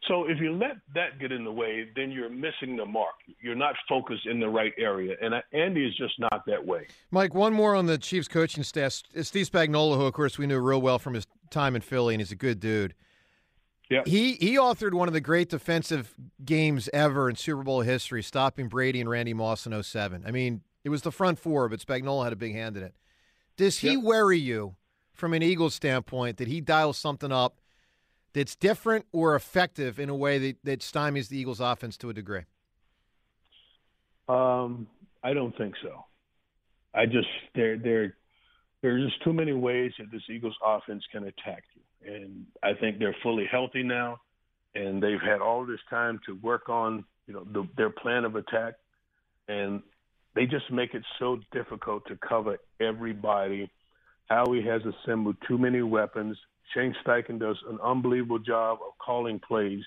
so 0.08 0.24
if 0.28 0.40
you 0.40 0.52
let 0.52 0.78
that 0.94 1.20
get 1.20 1.30
in 1.30 1.44
the 1.44 1.52
way, 1.52 1.88
then 1.94 2.10
you're 2.10 2.28
missing 2.28 2.76
the 2.76 2.84
mark. 2.84 3.14
You're 3.40 3.54
not 3.54 3.74
focused 3.88 4.26
in 4.26 4.40
the 4.40 4.48
right 4.48 4.72
area, 4.78 5.14
and 5.22 5.32
Andy 5.52 5.86
is 5.86 5.94
just 5.96 6.18
not 6.18 6.44
that 6.46 6.66
way. 6.66 6.86
Mike, 7.12 7.34
one 7.34 7.52
more 7.52 7.76
on 7.76 7.86
the 7.86 7.96
Chiefs 7.96 8.26
coaching 8.26 8.64
staff. 8.64 9.02
Steve 9.22 9.48
Spagnuolo, 9.48 9.96
who 9.96 10.06
of 10.06 10.12
course 10.12 10.38
we 10.38 10.46
knew 10.48 10.58
real 10.58 10.80
well 10.82 10.98
from 10.98 11.14
his 11.14 11.24
time 11.50 11.76
in 11.76 11.82
Philly, 11.82 12.14
and 12.14 12.20
he's 12.20 12.32
a 12.32 12.36
good 12.36 12.58
dude. 12.58 12.94
Yeah. 13.90 14.02
He 14.06 14.34
he 14.34 14.56
authored 14.56 14.94
one 14.94 15.08
of 15.08 15.14
the 15.14 15.20
great 15.20 15.50
defensive 15.50 16.14
games 16.44 16.88
ever 16.92 17.28
in 17.28 17.36
Super 17.36 17.62
Bowl 17.62 17.82
history, 17.82 18.22
stopping 18.22 18.68
Brady 18.68 19.00
and 19.00 19.08
Randy 19.10 19.34
Moss 19.34 19.66
in 19.66 19.82
07. 19.82 20.24
I 20.26 20.30
mean, 20.30 20.62
it 20.84 20.88
was 20.88 21.02
the 21.02 21.12
front 21.12 21.38
four, 21.38 21.68
but 21.68 21.80
Spagnuolo 21.80 22.24
had 22.24 22.32
a 22.32 22.36
big 22.36 22.54
hand 22.54 22.76
in 22.76 22.82
it. 22.82 22.94
Does 23.56 23.78
he 23.78 23.96
worry 23.96 24.38
you 24.38 24.76
from 25.12 25.32
an 25.32 25.42
Eagles 25.42 25.74
standpoint 25.74 26.38
that 26.38 26.48
he 26.48 26.60
dials 26.60 26.98
something 26.98 27.30
up 27.30 27.60
that's 28.32 28.56
different 28.56 29.06
or 29.12 29.36
effective 29.36 30.00
in 30.00 30.08
a 30.08 30.14
way 30.14 30.38
that, 30.38 30.56
that 30.64 30.80
stymies 30.80 31.28
the 31.28 31.38
Eagles 31.38 31.60
offense 31.60 31.96
to 31.98 32.10
a 32.10 32.12
degree? 32.12 32.42
Um, 34.28 34.88
I 35.22 35.32
don't 35.34 35.56
think 35.56 35.74
so. 35.82 36.04
I 36.94 37.06
just 37.06 37.28
there 37.54 37.76
there 37.76 38.16
there's 38.82 39.10
just 39.10 39.22
too 39.24 39.32
many 39.32 39.52
ways 39.52 39.92
that 39.98 40.10
this 40.10 40.22
Eagles 40.30 40.56
offense 40.64 41.02
can 41.10 41.24
attack 41.24 41.64
you, 41.74 41.82
and 42.06 42.46
I 42.62 42.74
think 42.74 42.98
they're 42.98 43.16
fully 43.22 43.46
healthy 43.50 43.82
now, 43.82 44.18
and 44.74 45.02
they've 45.02 45.20
had 45.20 45.40
all 45.40 45.64
this 45.64 45.80
time 45.90 46.20
to 46.26 46.34
work 46.36 46.68
on 46.68 47.04
you 47.26 47.34
know 47.34 47.44
the, 47.52 47.68
their 47.76 47.90
plan 47.90 48.24
of 48.24 48.36
attack, 48.36 48.74
and 49.48 49.82
they 50.34 50.46
just 50.46 50.70
make 50.70 50.94
it 50.94 51.02
so 51.18 51.38
difficult 51.52 52.06
to 52.08 52.16
cover 52.16 52.58
everybody. 52.80 53.70
Howie 54.28 54.62
has 54.62 54.82
assembled 54.82 55.36
too 55.46 55.58
many 55.58 55.82
weapons. 55.82 56.36
Shane 56.74 56.94
Steichen 57.04 57.38
does 57.38 57.56
an 57.68 57.78
unbelievable 57.82 58.38
job 58.38 58.78
of 58.86 58.98
calling 58.98 59.38
plays, 59.46 59.82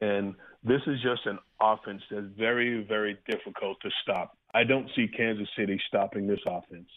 and 0.00 0.34
this 0.64 0.80
is 0.86 1.00
just 1.02 1.26
an 1.26 1.38
offense 1.60 2.02
that's 2.10 2.26
very, 2.38 2.84
very 2.84 3.18
difficult 3.28 3.78
to 3.82 3.90
stop. 4.02 4.36
I 4.54 4.64
don't 4.64 4.88
see 4.96 5.08
Kansas 5.08 5.48
City 5.56 5.80
stopping 5.88 6.26
this 6.26 6.40
offense. 6.46 6.88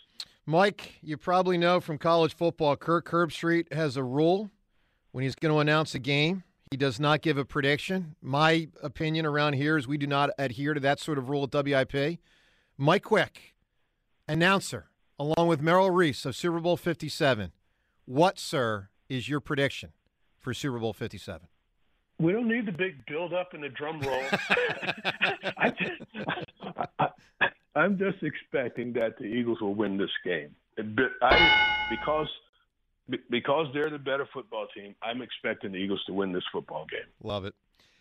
Mike, 0.46 0.96
you 1.02 1.18
probably 1.18 1.58
know 1.58 1.80
from 1.80 1.98
college 1.98 2.36
football, 2.36 2.76
Kirk 2.76 3.10
Herbstreit 3.10 3.74
has 3.74 3.98
a 3.98 4.04
rule 4.04 4.52
when 5.16 5.24
he's 5.24 5.36
going 5.36 5.54
to 5.54 5.60
announce 5.60 5.96
a 5.96 6.00
game. 6.00 6.44
He 6.70 6.76
does 6.76 7.00
not 7.00 7.22
give 7.22 7.38
a 7.38 7.46
prediction. 7.46 8.18
My 8.22 8.68
opinion 8.84 9.26
around 9.26 9.54
here 9.54 9.78
is 9.78 9.88
we 9.88 9.98
do 9.98 10.08
not 10.08 10.30
adhere 10.38 10.74
to 10.74 10.82
that 10.82 11.00
sort 11.00 11.18
of 11.18 11.30
rule 11.30 11.50
at 11.50 11.54
WIP. 11.54 12.20
Mike 12.78 13.04
Quick, 13.04 13.56
announcer, 14.28 14.90
along 15.18 15.48
with 15.48 15.62
Merrill 15.62 15.90
Reese 15.90 16.26
of 16.26 16.36
Super 16.36 16.60
Bowl 16.60 16.76
57. 16.76 17.54
What, 18.04 18.38
sir, 18.38 18.90
is 19.08 19.30
your 19.30 19.40
prediction 19.40 19.94
for 20.38 20.54
Super 20.54 20.80
Bowl 20.80 20.92
57? 20.92 21.48
We 22.20 22.34
don't 22.34 22.50
need 22.50 22.66
the 22.66 22.74
big 22.74 23.06
build 23.06 23.34
up 23.34 23.54
and 23.54 23.64
the 23.64 23.70
drum 23.70 24.02
roll. 24.02 24.22
I, 25.58 25.72
I, 27.00 27.08
I'm 27.74 27.98
just 27.98 28.22
expecting 28.22 28.92
that 28.94 29.18
the 29.18 29.24
Eagles 29.24 29.62
will 29.62 29.76
win 29.76 29.98
this 29.98 30.12
game. 30.26 30.54
But 30.76 31.12
I, 31.22 31.88
because 31.90 32.28
because 33.30 33.68
they're 33.74 33.90
the 33.90 34.00
better 34.00 34.28
football 34.34 34.68
team, 34.76 34.96
I'm 35.02 35.22
expecting 35.22 35.72
the 35.72 35.78
Eagles 35.78 36.04
to 36.08 36.14
win 36.14 36.32
this 36.32 36.44
football 36.52 36.86
game. 36.90 37.08
Love 37.24 37.46
it. 37.46 37.54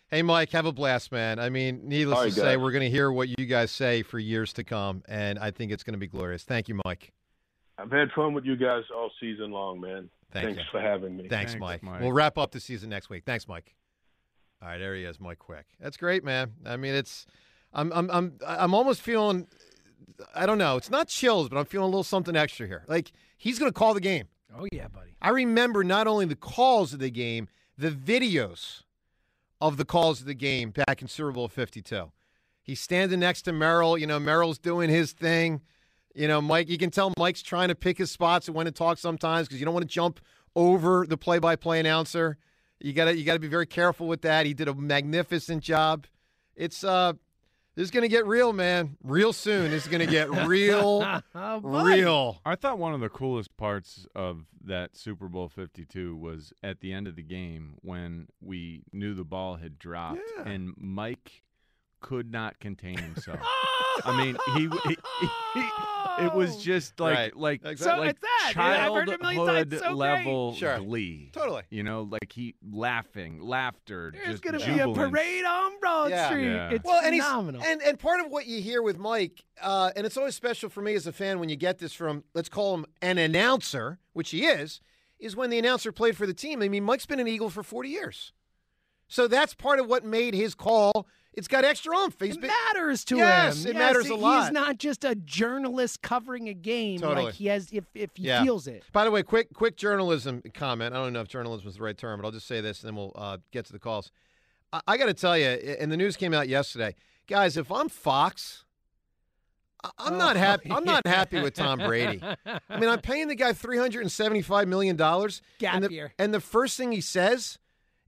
Hey, 0.07 0.21
Mike, 0.21 0.51
have 0.51 0.65
a 0.65 0.71
blast, 0.71 1.11
man. 1.11 1.39
I 1.39 1.49
mean, 1.49 1.81
needless 1.83 2.17
All 2.17 2.23
to 2.23 2.27
right, 2.29 2.33
say, 2.33 2.53
guys. 2.53 2.57
we're 2.59 2.71
going 2.71 2.83
to 2.83 2.89
hear 2.89 3.11
what 3.11 3.27
you 3.39 3.45
guys 3.45 3.71
say 3.71 4.03
for 4.03 4.19
years 4.19 4.53
to 4.53 4.63
come, 4.63 5.03
and 5.07 5.39
I 5.39 5.51
think 5.51 5.71
it's 5.71 5.83
going 5.83 5.93
to 5.93 5.99
be 5.99 6.07
glorious. 6.07 6.43
Thank 6.43 6.67
you, 6.67 6.79
Mike. 6.85 7.11
I've 7.77 7.91
had 7.91 8.11
fun 8.11 8.33
with 8.33 8.45
you 8.45 8.55
guys 8.55 8.83
all 8.95 9.11
season 9.19 9.51
long, 9.51 9.81
man. 9.81 10.09
Thank 10.31 10.45
Thanks 10.45 10.59
you. 10.61 10.65
for 10.71 10.81
having 10.81 11.17
me. 11.17 11.27
Thanks, 11.27 11.53
Thanks, 11.53 11.61
Mike. 11.61 11.83
Mike. 11.83 12.01
We'll 12.01 12.11
wrap 12.11 12.37
up 12.37 12.51
the 12.51 12.59
season 12.59 12.89
next 12.89 13.09
week. 13.09 13.23
Thanks, 13.25 13.47
Mike. 13.47 13.75
All 14.61 14.69
right, 14.69 14.77
there 14.77 14.95
he 14.95 15.03
is, 15.03 15.19
Mike 15.19 15.39
Quick. 15.39 15.65
That's 15.79 15.97
great, 15.97 16.23
man. 16.23 16.53
I 16.65 16.77
mean, 16.77 16.93
it's 16.93 17.25
I'm 17.73 17.91
I'm 17.91 18.09
I'm 18.09 18.33
I'm 18.45 18.73
almost 18.73 19.01
feeling 19.01 19.47
I 20.33 20.45
don't 20.45 20.57
know. 20.57 20.77
It's 20.77 20.89
not 20.89 21.07
chills, 21.07 21.49
but 21.49 21.57
I'm 21.57 21.65
feeling 21.65 21.85
a 21.85 21.89
little 21.89 22.03
something 22.03 22.35
extra 22.35 22.67
here. 22.67 22.83
Like 22.87 23.11
he's 23.37 23.59
going 23.59 23.71
to 23.71 23.77
call 23.77 23.93
the 23.93 24.01
game. 24.01 24.25
Oh 24.57 24.67
yeah, 24.71 24.87
buddy. 24.87 25.15
I 25.21 25.29
remember 25.29 25.83
not 25.83 26.07
only 26.07 26.25
the 26.25 26.35
calls 26.35 26.93
of 26.93 26.99
the 26.99 27.09
game, 27.09 27.47
the 27.77 27.91
videos 27.91 28.83
of 29.59 29.77
the 29.77 29.85
calls 29.85 30.21
of 30.21 30.27
the 30.27 30.33
game 30.33 30.71
back 30.71 31.01
in 31.01 31.07
Super 31.07 31.31
Bowl 31.31 31.47
52. 31.47 32.11
He's 32.61 32.79
standing 32.79 33.19
next 33.19 33.43
to 33.43 33.53
Merrill. 33.53 33.97
You 33.97 34.07
know, 34.07 34.19
Merrill's 34.19 34.57
doing 34.57 34.89
his 34.89 35.11
thing. 35.11 35.61
You 36.13 36.27
know, 36.27 36.41
Mike, 36.41 36.69
you 36.69 36.77
can 36.77 36.89
tell 36.89 37.13
Mike's 37.17 37.41
trying 37.41 37.67
to 37.67 37.75
pick 37.75 37.97
his 37.97 38.11
spots 38.11 38.47
and 38.47 38.55
when 38.55 38.65
to 38.65 38.71
talk 38.71 38.97
sometimes 38.97 39.47
because 39.47 39.59
you 39.59 39.65
don't 39.65 39.73
want 39.73 39.87
to 39.87 39.93
jump 39.93 40.19
over 40.55 41.05
the 41.05 41.17
play-by-play 41.17 41.79
announcer. 41.79 42.37
You 42.79 42.93
got 42.93 43.05
to 43.05 43.17
you 43.17 43.25
got 43.25 43.33
to 43.33 43.39
be 43.39 43.47
very 43.47 43.65
careful 43.65 44.07
with 44.07 44.21
that. 44.21 44.45
He 44.45 44.53
did 44.53 44.67
a 44.67 44.73
magnificent 44.73 45.63
job. 45.63 46.07
It's 46.55 46.83
uh 46.83 47.13
This 47.75 47.83
is 47.85 47.91
going 47.91 48.03
to 48.03 48.07
get 48.09 48.25
real, 48.25 48.53
man. 48.53 48.95
Real 49.03 49.33
soon. 49.33 49.71
This 49.71 49.83
is 49.83 49.89
going 49.89 50.05
to 50.05 50.11
get 50.11 50.29
real, 50.47 51.03
Oh, 51.35 51.59
real. 51.61 52.39
I 52.45 52.55
thought 52.55 52.77
one 52.79 52.93
of 52.93 53.01
the 53.01 53.09
coolest 53.09 53.55
parts 53.57 54.07
of 54.15 54.45
that 54.63 54.95
Super 54.95 55.27
Bowl 55.27 55.49
52 55.49 56.15
was 56.15 56.53
at 56.63 56.79
the 56.79 56.93
end 56.93 57.07
of 57.07 57.15
the 57.15 57.21
game 57.23 57.75
when 57.81 58.27
we 58.41 58.83
knew 58.93 59.13
the 59.13 59.23
ball 59.25 59.57
had 59.57 59.77
dropped 59.77 60.21
Yeah. 60.37 60.47
and 60.47 60.73
Mike 60.77 61.43
could 62.01 62.31
not 62.31 62.59
contain 62.59 62.97
himself. 62.97 63.39
I 64.03 64.17
mean, 64.23 64.37
he, 64.55 64.69
he, 64.89 64.97
he- 65.59 65.69
it 66.17 66.33
was 66.33 66.63
just 66.63 66.97
like 66.99 67.13
Right. 67.17 67.35
like 67.35 67.65
Exactly. 67.65 67.83
So 67.83 67.99
like 67.99 68.09
it's 68.11 68.21
that. 68.21 68.53
Yeah, 68.55 68.87
I've 68.87 68.93
heard 68.93 69.09
a 69.09 69.17
times. 69.17 69.35
childhood 69.35 69.79
So 69.79 69.91
level 69.93 70.53
Sure. 70.55 70.77
glee. 70.79 71.29
Totally. 71.33 71.63
You 71.69 71.83
know, 71.83 72.03
like 72.03 72.31
he 72.31 72.55
laughing, 72.65 73.41
laughter, 73.41 74.11
There's 74.13 74.39
just 74.39 74.43
gonna 74.43 74.59
be 74.59 74.79
a 74.79 74.87
parade 74.93 75.43
on 75.43 75.77
Broad 75.81 76.11
Yeah. 76.11 76.29
Street. 76.29 76.45
Yeah. 76.53 76.69
It's 76.69 76.85
Well, 76.85 77.01
and 77.03 77.13
phenomenal. 77.15 77.61
and 77.65 77.81
and 77.81 77.99
part 77.99 78.21
of 78.21 78.27
what 78.31 78.45
you 78.45 78.61
hear 78.61 78.81
with 78.81 78.97
Mike, 78.97 79.43
uh, 79.61 79.91
and 79.97 80.05
it's 80.05 80.15
always 80.15 80.35
special 80.35 80.69
for 80.69 80.81
me 80.81 80.93
as 80.93 81.05
a 81.05 81.11
fan 81.11 81.39
when 81.39 81.49
you 81.49 81.57
get 81.57 81.79
this 81.79 81.91
from 81.91 82.23
let's 82.33 82.47
call 82.49 82.75
him 82.75 82.85
an 83.01 83.17
announcer, 83.17 83.99
which 84.13 84.29
he 84.29 84.45
is, 84.45 84.79
is 85.19 85.35
when 85.35 85.49
the 85.49 85.57
announcer 85.59 85.91
played 85.91 86.15
for 86.15 86.25
the 86.25 86.33
team. 86.33 86.61
I 86.61 86.69
mean, 86.69 86.85
Mike's 86.85 87.05
been 87.05 87.19
an 87.19 87.27
Eagle 87.27 87.49
for 87.49 87.61
forty 87.61 87.89
years, 87.89 88.31
so 89.09 89.27
that's 89.27 89.53
part 89.53 89.79
of 89.79 89.87
what 89.87 90.05
made 90.05 90.33
his 90.33 90.55
call. 90.55 91.07
It's 91.37 91.47
got 91.47 91.65
extra 91.65 91.95
oomph. 91.97 92.15
He's 92.19 92.35
it 92.37 92.41
been, 92.41 92.49
matters 92.67 93.03
to 93.05 93.17
Yes, 93.17 93.65
him. 93.65 93.71
it 93.71 93.75
matters 93.77 94.09
a 94.09 94.15
lot. 94.15 94.43
He's 94.43 94.51
not 94.53 94.77
just 94.77 95.03
a 95.03 95.15
journalist 95.15 96.01
covering 96.01 96.47
a 96.49 96.53
game. 96.53 96.99
Totally. 97.01 97.25
Like 97.25 97.33
he 97.35 97.47
has, 97.47 97.69
if 97.71 97.83
if 97.93 98.11
he 98.15 98.23
Yeah. 98.23 98.43
feels 98.43 98.67
it. 98.67 98.83
By 98.93 99.03
the 99.03 99.11
way, 99.11 99.21
quick 99.23 99.53
quick 99.53 99.75
journalism 99.75 100.41
comment. 100.53 100.93
I 100.95 100.97
don't 100.97 101.11
know 101.13 101.21
if 101.21 101.27
journalism 101.27 101.67
is 101.67 101.75
the 101.75 101.83
right 101.83 101.97
term, 101.97 102.21
but 102.21 102.25
I'll 102.25 102.31
just 102.31 102.47
say 102.47 102.61
this, 102.61 102.81
and 102.81 102.87
then 102.89 102.95
we'll 102.95 103.11
uh, 103.15 103.37
get 103.51 103.65
to 103.65 103.73
the 103.73 103.79
calls. 103.79 104.11
I, 104.71 104.81
I 104.87 104.97
got 104.97 105.07
to 105.07 105.13
tell 105.13 105.37
you, 105.37 105.47
and 105.47 105.91
the 105.91 105.97
news 105.97 106.15
came 106.15 106.33
out 106.33 106.47
yesterday, 106.47 106.95
guys. 107.27 107.57
If 107.57 107.71
I'm 107.71 107.89
Fox, 107.89 108.63
I- 109.83 109.89
I'm 109.99 110.17
not 110.17 110.35
Oh, 110.37 110.39
happy. 110.39 110.71
I'm 110.71 110.85
not 110.85 111.05
happy 111.05 111.41
with 111.41 111.53
Tom 111.53 111.79
Brady. 111.79 112.21
I 112.69 112.79
mean, 112.79 112.89
I'm 112.89 113.01
paying 113.01 113.27
the 113.27 113.35
guy 113.35 113.51
three 113.53 113.77
hundred 113.77 114.01
and 114.01 114.11
seventy-five 114.11 114.67
million 114.67 114.95
dollars, 114.95 115.41
Gap 115.59 115.75
and 115.75 115.83
the, 115.83 115.91
year. 115.91 116.13
and 116.17 116.33
the 116.33 116.39
first 116.39 116.77
thing 116.77 116.91
he 116.93 117.01
says 117.01 117.59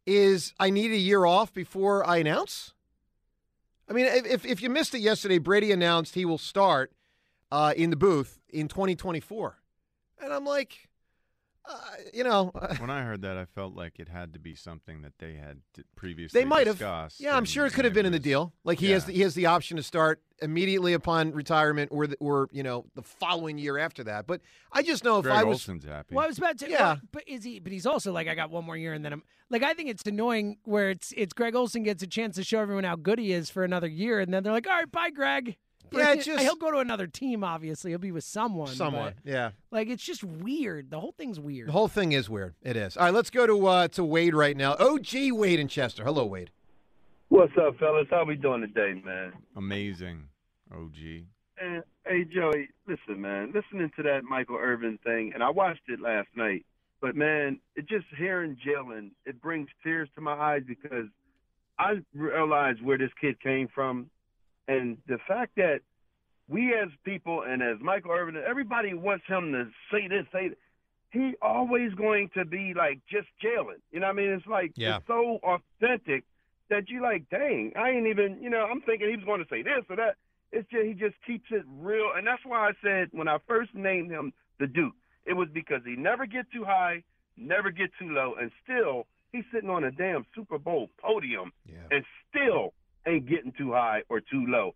is, 0.06 0.54
"I 0.60 0.70
need 0.70 0.92
a 0.92 0.98
year 0.98 1.26
off 1.26 1.54
before 1.54 2.08
I 2.08 2.18
announce." 2.18 2.74
I 3.90 3.94
mean, 3.94 4.06
if 4.06 4.46
if, 4.46 4.62
you 4.62 4.70
missed 4.70 4.94
it 4.94 5.00
yesterday, 5.00 5.38
Brady 5.38 5.72
announced 5.72 6.16
he 6.16 6.26
will 6.26 6.38
start 6.38 6.92
uh, 7.52 7.74
in 7.76 7.90
the 7.90 7.96
booth 7.96 8.40
in 8.50 8.68
2024, 8.68 9.58
and 10.22 10.34
I'm 10.34 10.46
like, 10.46 10.90
uh, 11.70 11.80
you 12.14 12.24
know, 12.24 12.52
When 12.80 12.90
I 12.90 13.04
heard 13.04 13.22
that, 13.24 13.38
I 13.38 13.46
felt 13.46 13.76
like 13.76 14.00
it 14.00 14.08
had 14.10 14.34
to 14.34 14.40
be 14.40 14.56
something 14.56 15.02
that 15.02 15.14
they 15.20 15.34
had 15.36 15.60
d- 15.74 15.84
previously 15.96 16.40
they 16.42 16.46
might 16.46 16.68
have. 16.68 16.78
discussed. 16.78 17.20
Yeah, 17.20 17.36
I'm 17.36 17.46
sure 17.46 17.66
it 17.66 17.74
could 17.74 17.86
have 17.86 17.94
been 17.94 18.06
in 18.06 18.12
the 18.12 18.20
deal. 18.20 18.54
Like 18.64 18.80
he 18.80 18.92
has, 18.92 19.06
the, 19.06 19.14
he 19.14 19.22
has 19.22 19.34
the 19.36 19.46
option 19.48 19.78
to 19.78 19.84
start 19.84 20.22
immediately 20.42 20.94
upon 20.94 21.32
retirement, 21.32 21.90
or 21.92 22.08
the, 22.08 22.16
or 22.20 22.48
you 22.52 22.64
know, 22.64 22.86
the 22.96 23.02
following 23.02 23.58
year 23.58 23.78
after 23.78 24.04
that. 24.06 24.28
But 24.28 24.42
I 24.72 24.84
just 24.84 25.04
know 25.04 25.18
if 25.18 25.24
Greg 25.24 25.36
I 25.38 25.44
was, 25.44 25.56
Olson's 25.56 25.86
happy. 25.86 26.16
Well, 26.16 26.24
I 26.26 26.28
was 26.28 26.38
about 26.38 26.58
to. 26.60 26.70
Yeah. 26.70 26.80
well, 26.82 26.98
but 27.12 27.24
is 27.28 27.44
he? 27.44 27.60
But 27.60 27.72
he's 27.72 27.86
also 27.86 28.12
like, 28.12 28.28
I 28.28 28.36
got 28.36 28.50
one 28.52 28.64
more 28.66 28.78
year, 28.78 28.94
and 28.94 29.04
then 29.04 29.14
I'm 29.14 29.24
like, 29.50 29.64
I 29.64 29.74
think 29.74 29.90
it's 29.90 30.04
annoying 30.06 30.58
where 30.64 30.90
it's 30.92 31.14
it's 31.18 31.34
Greg 31.34 31.56
Olsen 31.56 31.84
gets 31.84 32.04
a 32.04 32.08
chance 32.08 32.36
to 32.36 32.44
show 32.44 32.60
everyone 32.60 32.84
how 32.84 32.96
good 32.96 33.20
he 33.20 33.32
is 33.32 33.50
for 33.50 33.64
another 33.64 33.88
year, 33.88 34.20
and 34.20 34.34
then 34.34 34.44
they're 34.44 34.54
like, 34.54 34.68
all 34.68 34.76
right, 34.78 34.92
bye, 34.92 35.10
Greg. 35.10 35.58
Yeah, 35.92 36.14
it's 36.14 36.26
just- 36.26 36.44
he'll 36.44 36.56
go 36.56 36.72
to 36.72 36.80
another 36.80 37.08
team. 37.08 37.44
Obviously, 37.44 37.92
he'll 37.92 38.00
be 38.00 38.12
with 38.12 38.24
someone. 38.24 38.68
someone, 38.68 39.14
but, 39.24 39.32
yeah, 39.32 39.52
like 39.72 39.88
it's 39.90 40.04
just 40.04 40.24
weird. 40.24 40.90
The 40.90 41.00
whole 41.00 41.12
thing's 41.14 41.40
weird. 41.40 41.68
the 41.70 41.72
whole 41.74 41.88
thing 41.88 42.12
is 42.12 42.30
weird. 42.30 42.56
It 42.62 42.76
is. 42.76 42.98
All 42.98 43.06
right, 43.06 43.14
let's 43.14 43.30
go 43.30 43.46
to 43.48 43.66
uh, 43.68 43.88
to 43.90 44.04
Wade 44.04 44.34
right 44.36 44.56
now. 44.58 44.74
OG 44.80 45.32
Wade 45.32 45.60
in 45.60 45.68
Chester. 45.68 46.04
Hello, 46.04 46.26
Wade. 46.26 46.52
What's 47.30 47.54
up, 47.58 47.78
fellas? 47.78 48.08
How 48.10 48.24
we 48.24 48.36
doing 48.36 48.62
today, 48.62 49.02
man? 49.04 49.34
Amazing, 49.56 50.30
OG. 50.74 51.26
And, 51.60 51.84
hey, 52.06 52.24
Joey, 52.24 52.70
listen, 52.88 53.20
man. 53.22 53.52
Listening 53.54 53.92
to 53.98 54.04
that 54.04 54.24
Michael 54.24 54.58
Irvin 54.58 54.98
thing, 55.04 55.32
and 55.34 55.44
I 55.44 55.50
watched 55.50 55.90
it 55.90 56.00
last 56.00 56.30
night. 56.36 56.66
But 57.02 57.16
man, 57.16 57.60
it 57.76 57.88
just 57.88 58.06
hearing 58.18 58.58
Jalen, 58.66 59.12
it 59.26 59.42
brings 59.42 59.68
tears 59.84 60.10
to 60.16 60.22
my 60.22 60.34
eyes 60.34 60.64
because 60.68 61.06
I 61.78 61.96
realize 62.14 62.76
where 62.82 62.98
this 62.98 63.12
kid 63.20 63.40
came 63.42 63.68
from, 63.74 64.10
and 64.68 64.98
the 65.08 65.18
fact 65.28 65.56
that 65.58 65.80
we 66.50 66.74
as 66.74 66.90
people 67.04 67.42
and 67.44 67.62
as 67.62 67.78
Michael 67.82 68.12
Irvin, 68.12 68.36
everybody 68.48 68.94
wants 68.94 69.26
him 69.28 69.52
to 69.52 69.68
say 69.92 70.08
this, 70.08 70.26
say 70.32 70.50
that. 70.50 70.58
He 71.12 71.36
always 71.42 71.94
going 71.94 72.30
to 72.36 72.44
be 72.44 72.74
like 72.76 73.00
just 73.10 73.28
Jalen. 73.42 73.80
You 73.92 74.02
know 74.02 74.08
what 74.08 74.14
I 74.14 74.18
mean? 74.18 74.30
It's 74.32 74.46
like 74.46 74.74
Yeah. 74.76 74.98
it's 74.98 75.08
so 75.08 75.40
authentic 75.42 76.26
that 76.70 76.90
you 76.90 77.02
like, 77.02 77.30
dang, 77.30 77.72
I 77.78 77.92
ain't 77.92 78.08
even, 78.08 78.42
you 78.44 78.50
know, 78.50 78.66
I'm 78.70 78.82
thinking 78.82 79.10
he 79.10 79.16
was 79.16 79.24
going 79.26 79.42
to 79.42 79.48
say 79.50 79.62
this 79.62 79.86
or 79.90 79.96
that. 79.96 80.16
It's 80.52 80.70
just 80.70 80.86
he 80.86 80.94
just 80.94 81.16
keeps 81.26 81.46
it 81.52 81.64
real, 81.80 82.12
and 82.16 82.26
that's 82.28 82.44
why 82.46 82.70
I 82.70 82.72
said 82.84 83.08
when 83.12 83.28
I 83.28 83.38
first 83.48 83.74
named 83.74 84.12
him 84.12 84.32
the 84.60 84.68
Duke, 84.68 84.94
it 85.26 85.34
was 85.34 85.48
because 85.54 85.82
he 85.86 85.96
never 85.96 86.26
get 86.26 86.46
too 86.52 86.64
high, 86.66 87.04
never 87.38 87.70
get 87.72 87.90
too 88.00 88.10
low, 88.12 88.36
and 88.40 88.52
still 88.64 89.08
he's 89.32 89.44
sitting 89.54 89.70
on 89.70 89.84
a 89.86 89.92
damn 89.92 90.26
Super 90.36 90.58
Bowl 90.58 90.90
podium 91.02 91.52
Yeah. 91.66 91.76
and 91.92 92.06
still 92.30 92.74
ain't 93.08 93.28
getting 93.28 93.54
too 93.58 93.72
high 93.72 94.02
or 94.10 94.20
too 94.20 94.46
low. 94.48 94.74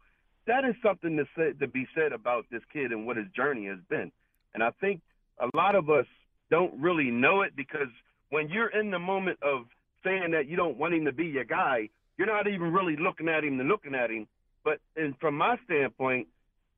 That 0.47 0.65
is 0.65 0.75
something 0.83 1.17
to 1.17 1.25
say 1.37 1.53
to 1.59 1.67
be 1.67 1.87
said 1.95 2.13
about 2.13 2.45
this 2.51 2.61
kid 2.73 2.91
and 2.91 3.05
what 3.05 3.17
his 3.17 3.27
journey 3.35 3.67
has 3.67 3.79
been. 3.89 4.11
And 4.53 4.63
I 4.63 4.71
think 4.81 5.01
a 5.39 5.55
lot 5.55 5.75
of 5.75 5.89
us 5.89 6.05
don't 6.49 6.79
really 6.79 7.11
know 7.11 7.41
it 7.41 7.55
because 7.55 7.87
when 8.29 8.49
you're 8.49 8.69
in 8.69 8.91
the 8.91 8.99
moment 8.99 9.39
of 9.41 9.65
saying 10.03 10.31
that 10.31 10.47
you 10.47 10.55
don't 10.55 10.77
want 10.77 10.93
him 10.93 11.05
to 11.05 11.11
be 11.11 11.25
your 11.25 11.43
guy, 11.43 11.89
you're 12.17 12.27
not 12.27 12.47
even 12.47 12.71
really 12.73 12.95
looking 12.97 13.29
at 13.29 13.43
him 13.43 13.59
and 13.59 13.69
looking 13.69 13.95
at 13.95 14.09
him. 14.09 14.27
But 14.63 14.79
and 14.95 15.15
from 15.19 15.37
my 15.37 15.57
standpoint, 15.65 16.27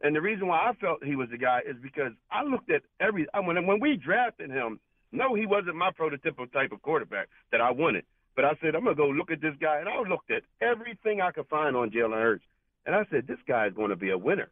and 0.01 0.15
the 0.15 0.21
reason 0.21 0.47
why 0.47 0.69
I 0.69 0.73
felt 0.79 1.03
he 1.03 1.15
was 1.15 1.29
the 1.31 1.37
guy 1.37 1.59
is 1.67 1.75
because 1.81 2.11
I 2.31 2.43
looked 2.43 2.69
at 2.69 2.81
every 2.99 3.27
when 3.33 3.65
when 3.65 3.79
we 3.79 3.97
drafted 3.97 4.49
him. 4.51 4.79
No, 5.11 5.35
he 5.35 5.45
wasn't 5.45 5.75
my 5.75 5.91
prototypical 5.91 6.51
type 6.51 6.71
of 6.71 6.81
quarterback 6.81 7.29
that 7.51 7.61
I 7.61 7.71
wanted. 7.71 8.03
But 8.35 8.45
I 8.45 8.53
said 8.61 8.75
I'm 8.75 8.83
gonna 8.83 8.95
go 8.95 9.07
look 9.07 9.31
at 9.31 9.41
this 9.41 9.55
guy, 9.59 9.79
and 9.79 9.87
I 9.87 9.99
looked 10.01 10.31
at 10.31 10.43
everything 10.61 11.21
I 11.21 11.31
could 11.31 11.47
find 11.47 11.75
on 11.75 11.91
Jalen 11.91 12.21
Hurts, 12.21 12.43
and 12.85 12.95
I 12.95 13.05
said 13.11 13.27
this 13.27 13.39
guy 13.47 13.67
is 13.67 13.73
going 13.73 13.89
to 13.89 13.95
be 13.95 14.09
a 14.09 14.17
winner. 14.17 14.49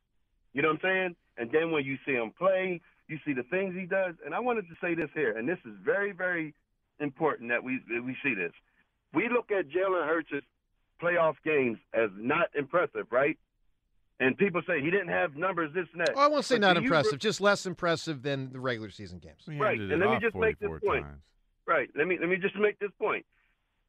You 0.54 0.62
know 0.62 0.70
what 0.70 0.76
I'm 0.76 0.82
saying? 0.84 1.16
And 1.38 1.52
then 1.52 1.72
when 1.72 1.86
you 1.86 1.98
see 2.06 2.14
him 2.14 2.32
play, 2.38 2.82
you 3.08 3.18
see 3.26 3.34
the 3.34 3.44
things 3.44 3.74
he 3.76 3.86
does. 3.86 4.16
And 4.26 4.36
I 4.36 4.40
wanted 4.40 4.68
to 4.70 4.76
say 4.82 4.96
this 4.96 5.10
here, 5.14 5.38
and 5.38 5.48
this 5.48 5.58
is 5.66 5.74
very, 5.84 6.12
very 6.12 6.54
important 7.00 7.50
that 7.50 7.64
we 7.64 7.80
that 7.94 8.04
we 8.04 8.16
see 8.24 8.36
this. 8.36 8.52
We 9.14 9.28
look 9.30 9.52
at 9.52 9.70
Jalen 9.70 10.08
Hurts' 10.08 10.46
playoff 11.02 11.36
games 11.44 11.80
as 11.94 12.10
not 12.16 12.48
impressive, 12.56 13.08
right? 13.12 13.38
And 14.20 14.38
people 14.38 14.62
say 14.68 14.82
he 14.82 14.92
didn't 14.92 15.08
have 15.08 15.36
numbers, 15.36 15.72
this 15.74 15.88
and 15.94 16.02
that. 16.02 16.12
Oh, 16.16 16.22
I 16.22 16.28
won't 16.28 16.46
say 16.46 16.56
But 16.56 16.62
not 16.62 16.74
do 16.76 16.82
you 16.82 16.86
impressive, 16.86 17.14
re- 17.14 17.18
just 17.18 17.42
less 17.42 17.66
impressive 17.66 18.22
than 18.22 18.54
the 18.54 18.60
regular 18.60 18.92
season 18.92 19.18
games. 19.18 19.42
We 19.48 19.58
Right, 19.58 19.80
and 19.80 20.00
let 20.00 20.12
me 20.12 20.20
just 20.22 20.36
make 20.36 20.60
this 20.60 20.70
point. 20.86 21.06
times. 21.06 21.22
Right. 21.66 21.90
Let 21.96 22.08
me 22.08 22.18
let 22.20 22.30
me 22.30 22.38
just 22.38 22.56
make 22.56 22.78
this 22.80 22.92
point. 23.00 23.26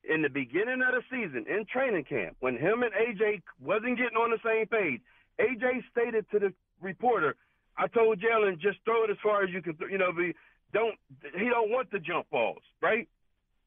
In 0.09 0.23
the 0.23 0.29
beginning 0.29 0.83
of 0.83 0.95
the 0.95 1.03
season, 1.11 1.47
in 1.49 1.65
training 1.67 2.05
camp, 2.05 2.37
when 2.41 2.57
him 2.57 2.83
and 2.83 2.93
AJ 2.93 3.43
wasn't 3.61 3.97
getting 3.99 4.17
on 4.17 4.31
the 4.31 4.39
same 4.45 4.67
page, 4.67 5.01
AJ 5.39 5.83
stated 5.93 6.29
to 6.33 6.39
the 6.41 6.53
reporter, 6.81 7.37
"I 7.77 7.87
told 7.87 8.21
Jalen 8.21 8.59
just 8.59 8.79
throw 8.85 9.05
it 9.05 9.11
as 9.11 9.17
far 9.23 9.45
as 9.45 9.51
you 9.51 9.63
can. 9.63 9.77
th- 9.77 9.91
You 9.91 9.99
know, 9.99 10.11
be 10.13 10.35
don't 10.73 10.99
he 11.39 11.49
don't 11.49 11.71
want 11.71 11.91
the 11.93 12.01
jump 12.01 12.29
balls, 12.31 12.63
right? 12.81 13.09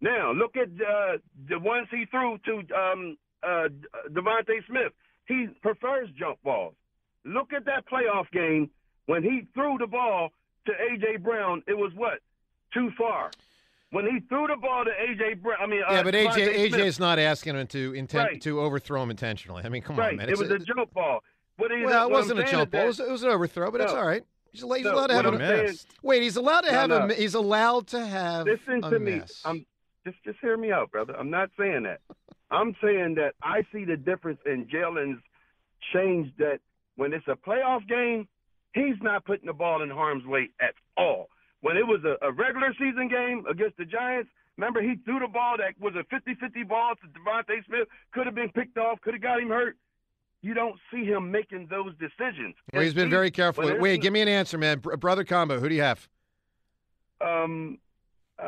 Now 0.01 0.33
look 0.33 0.57
at 0.57 0.67
uh, 0.81 1.17
the 1.47 1.57
ones 1.59 1.87
he 1.89 2.05
threw 2.05 2.37
to 2.39 2.57
um, 2.75 3.17
uh, 3.41 3.69
DeVonta 4.09 4.65
Smith. 4.67 4.91
He 5.27 5.47
prefers 5.61 6.09
jump 6.19 6.41
balls. 6.43 6.75
Look 7.23 7.53
at 7.53 7.63
that 7.65 7.85
playoff 7.87 8.29
game 8.31 8.69
when 9.05 9.23
he 9.23 9.47
threw 9.53 9.77
the 9.79 9.87
ball 9.87 10.31
to 10.65 10.73
AJ 10.73 11.23
Brown. 11.23 11.63
It 11.65 11.77
was 11.77 11.93
what 11.95 12.19
too 12.73 12.91
far. 12.97 13.31
When 13.91 14.05
he 14.05 14.19
threw 14.27 14.47
the 14.47 14.55
ball 14.59 14.83
to 14.83 14.91
AJ 14.91 15.41
Brown, 15.41 15.57
I 15.61 15.67
mean, 15.67 15.81
Yeah, 15.89 15.99
uh, 15.99 16.03
but 16.03 16.13
AJ 16.15 16.33
Smith, 16.33 16.73
AJ's 16.73 16.99
not 16.99 17.19
asking 17.19 17.55
him 17.55 17.67
to 17.67 17.93
intent 17.93 18.29
Right. 18.29 18.41
to 18.41 18.59
overthrow 18.59 19.01
him 19.03 19.11
intentionally. 19.11 19.63
I 19.63 19.69
mean, 19.69 19.81
come 19.81 19.95
right, 19.95 20.11
on, 20.11 20.17
man. 20.17 20.29
it 20.29 20.37
was 20.37 20.49
a, 20.49 20.59
jump 20.59 20.93
ball. 20.93 21.21
What 21.57 21.71
he, 21.71 21.85
well, 21.85 22.07
it 22.07 22.11
wasn't 22.11 22.39
a 22.39 22.43
jump 22.43 22.69
is 22.69 22.71
ball. 22.71 22.81
It 22.81 22.87
was, 22.87 22.99
it 22.99 23.09
was 23.11 23.23
an 23.23 23.29
overthrow, 23.29 23.71
but 23.71 23.81
it's 23.81 23.93
all 23.93 24.05
right. 24.05 24.23
He's, 24.51 24.63
al- 24.63 24.73
he's 24.73 24.83
No, 24.85 24.93
allowed 24.95 25.07
to 25.07 25.13
have 25.13 25.25
a 25.25 25.31
missed. 25.33 25.87
wait. 26.01 26.23
He's 26.23 26.35
allowed 26.35 26.61
to 26.61 26.71
No, 26.71 26.77
have 26.77 26.91
a. 26.91 27.07
no. 27.07 27.13
He's 27.13 27.35
allowed 27.35 27.87
to 27.87 28.05
have 28.05 28.45
Listen 28.47 28.83
a 28.83 28.89
to 28.89 28.99
me. 28.99 29.15
miss. 29.19 29.41
I'm 29.45 29.65
just 30.05 30.17
just 30.25 30.39
hear 30.39 30.57
me 30.57 30.71
out, 30.71 30.91
brother. 30.91 31.15
I'm 31.17 31.29
not 31.29 31.49
saying 31.57 31.83
that. 31.83 31.99
I'm 32.51 32.75
saying 32.83 33.15
that 33.15 33.33
I 33.41 33.63
see 33.73 33.85
the 33.85 33.97
difference 33.97 34.39
in 34.45 34.65
Jalen's 34.65 35.21
change 35.93 36.31
that 36.37 36.59
when 36.95 37.13
it's 37.13 37.27
a 37.27 37.35
playoff 37.35 37.87
game, 37.87 38.27
he's 38.73 38.95
not 39.01 39.25
putting 39.25 39.45
the 39.47 39.53
ball 39.53 39.81
in 39.83 39.89
harm's 39.89 40.25
way 40.25 40.49
at 40.61 40.73
all. 40.97 41.27
When 41.65 41.77
it 41.77 41.87
was 41.87 42.01
a, 42.03 42.23
a 42.23 42.31
regular 42.31 42.75
season 42.77 43.07
game 43.07 43.43
against 43.49 43.77
the 43.77 43.85
Giants, 43.85 44.29
remember 44.55 44.83
he 44.83 44.97
threw 45.03 45.17
the 45.17 45.27
ball 45.27 45.55
that 45.57 45.73
was 45.81 45.95
a 45.95 46.03
50-50 46.13 46.67
ball 46.67 46.93
to 46.93 47.07
DeVonta 47.07 47.65
Smith, 47.65 47.87
could 48.13 48.27
have 48.27 48.35
been 48.35 48.49
picked 48.49 48.77
off, 48.77 49.01
could 49.01 49.15
have 49.15 49.23
got 49.23 49.39
him 49.39 49.49
hurt. 49.49 49.75
You 50.43 50.53
don't 50.53 50.75
see 50.93 51.05
him 51.05 51.31
making 51.31 51.65
those 51.71 51.93
decisions. 51.97 52.53
well, 52.71 52.83
he's 52.83 52.93
been 52.93 53.09
very 53.09 53.31
careful. 53.31 53.79
Wait, 53.79 53.99
give 53.99 54.13
me 54.13 54.21
an 54.21 54.27
answer, 54.27 54.59
man. 54.59 54.77
Br- 54.77 54.95
brother 54.97 55.23
combo. 55.23 55.59
Who 55.59 55.67
do 55.67 55.73
you 55.73 55.81
have? 55.81 56.07
Um, 57.19 57.79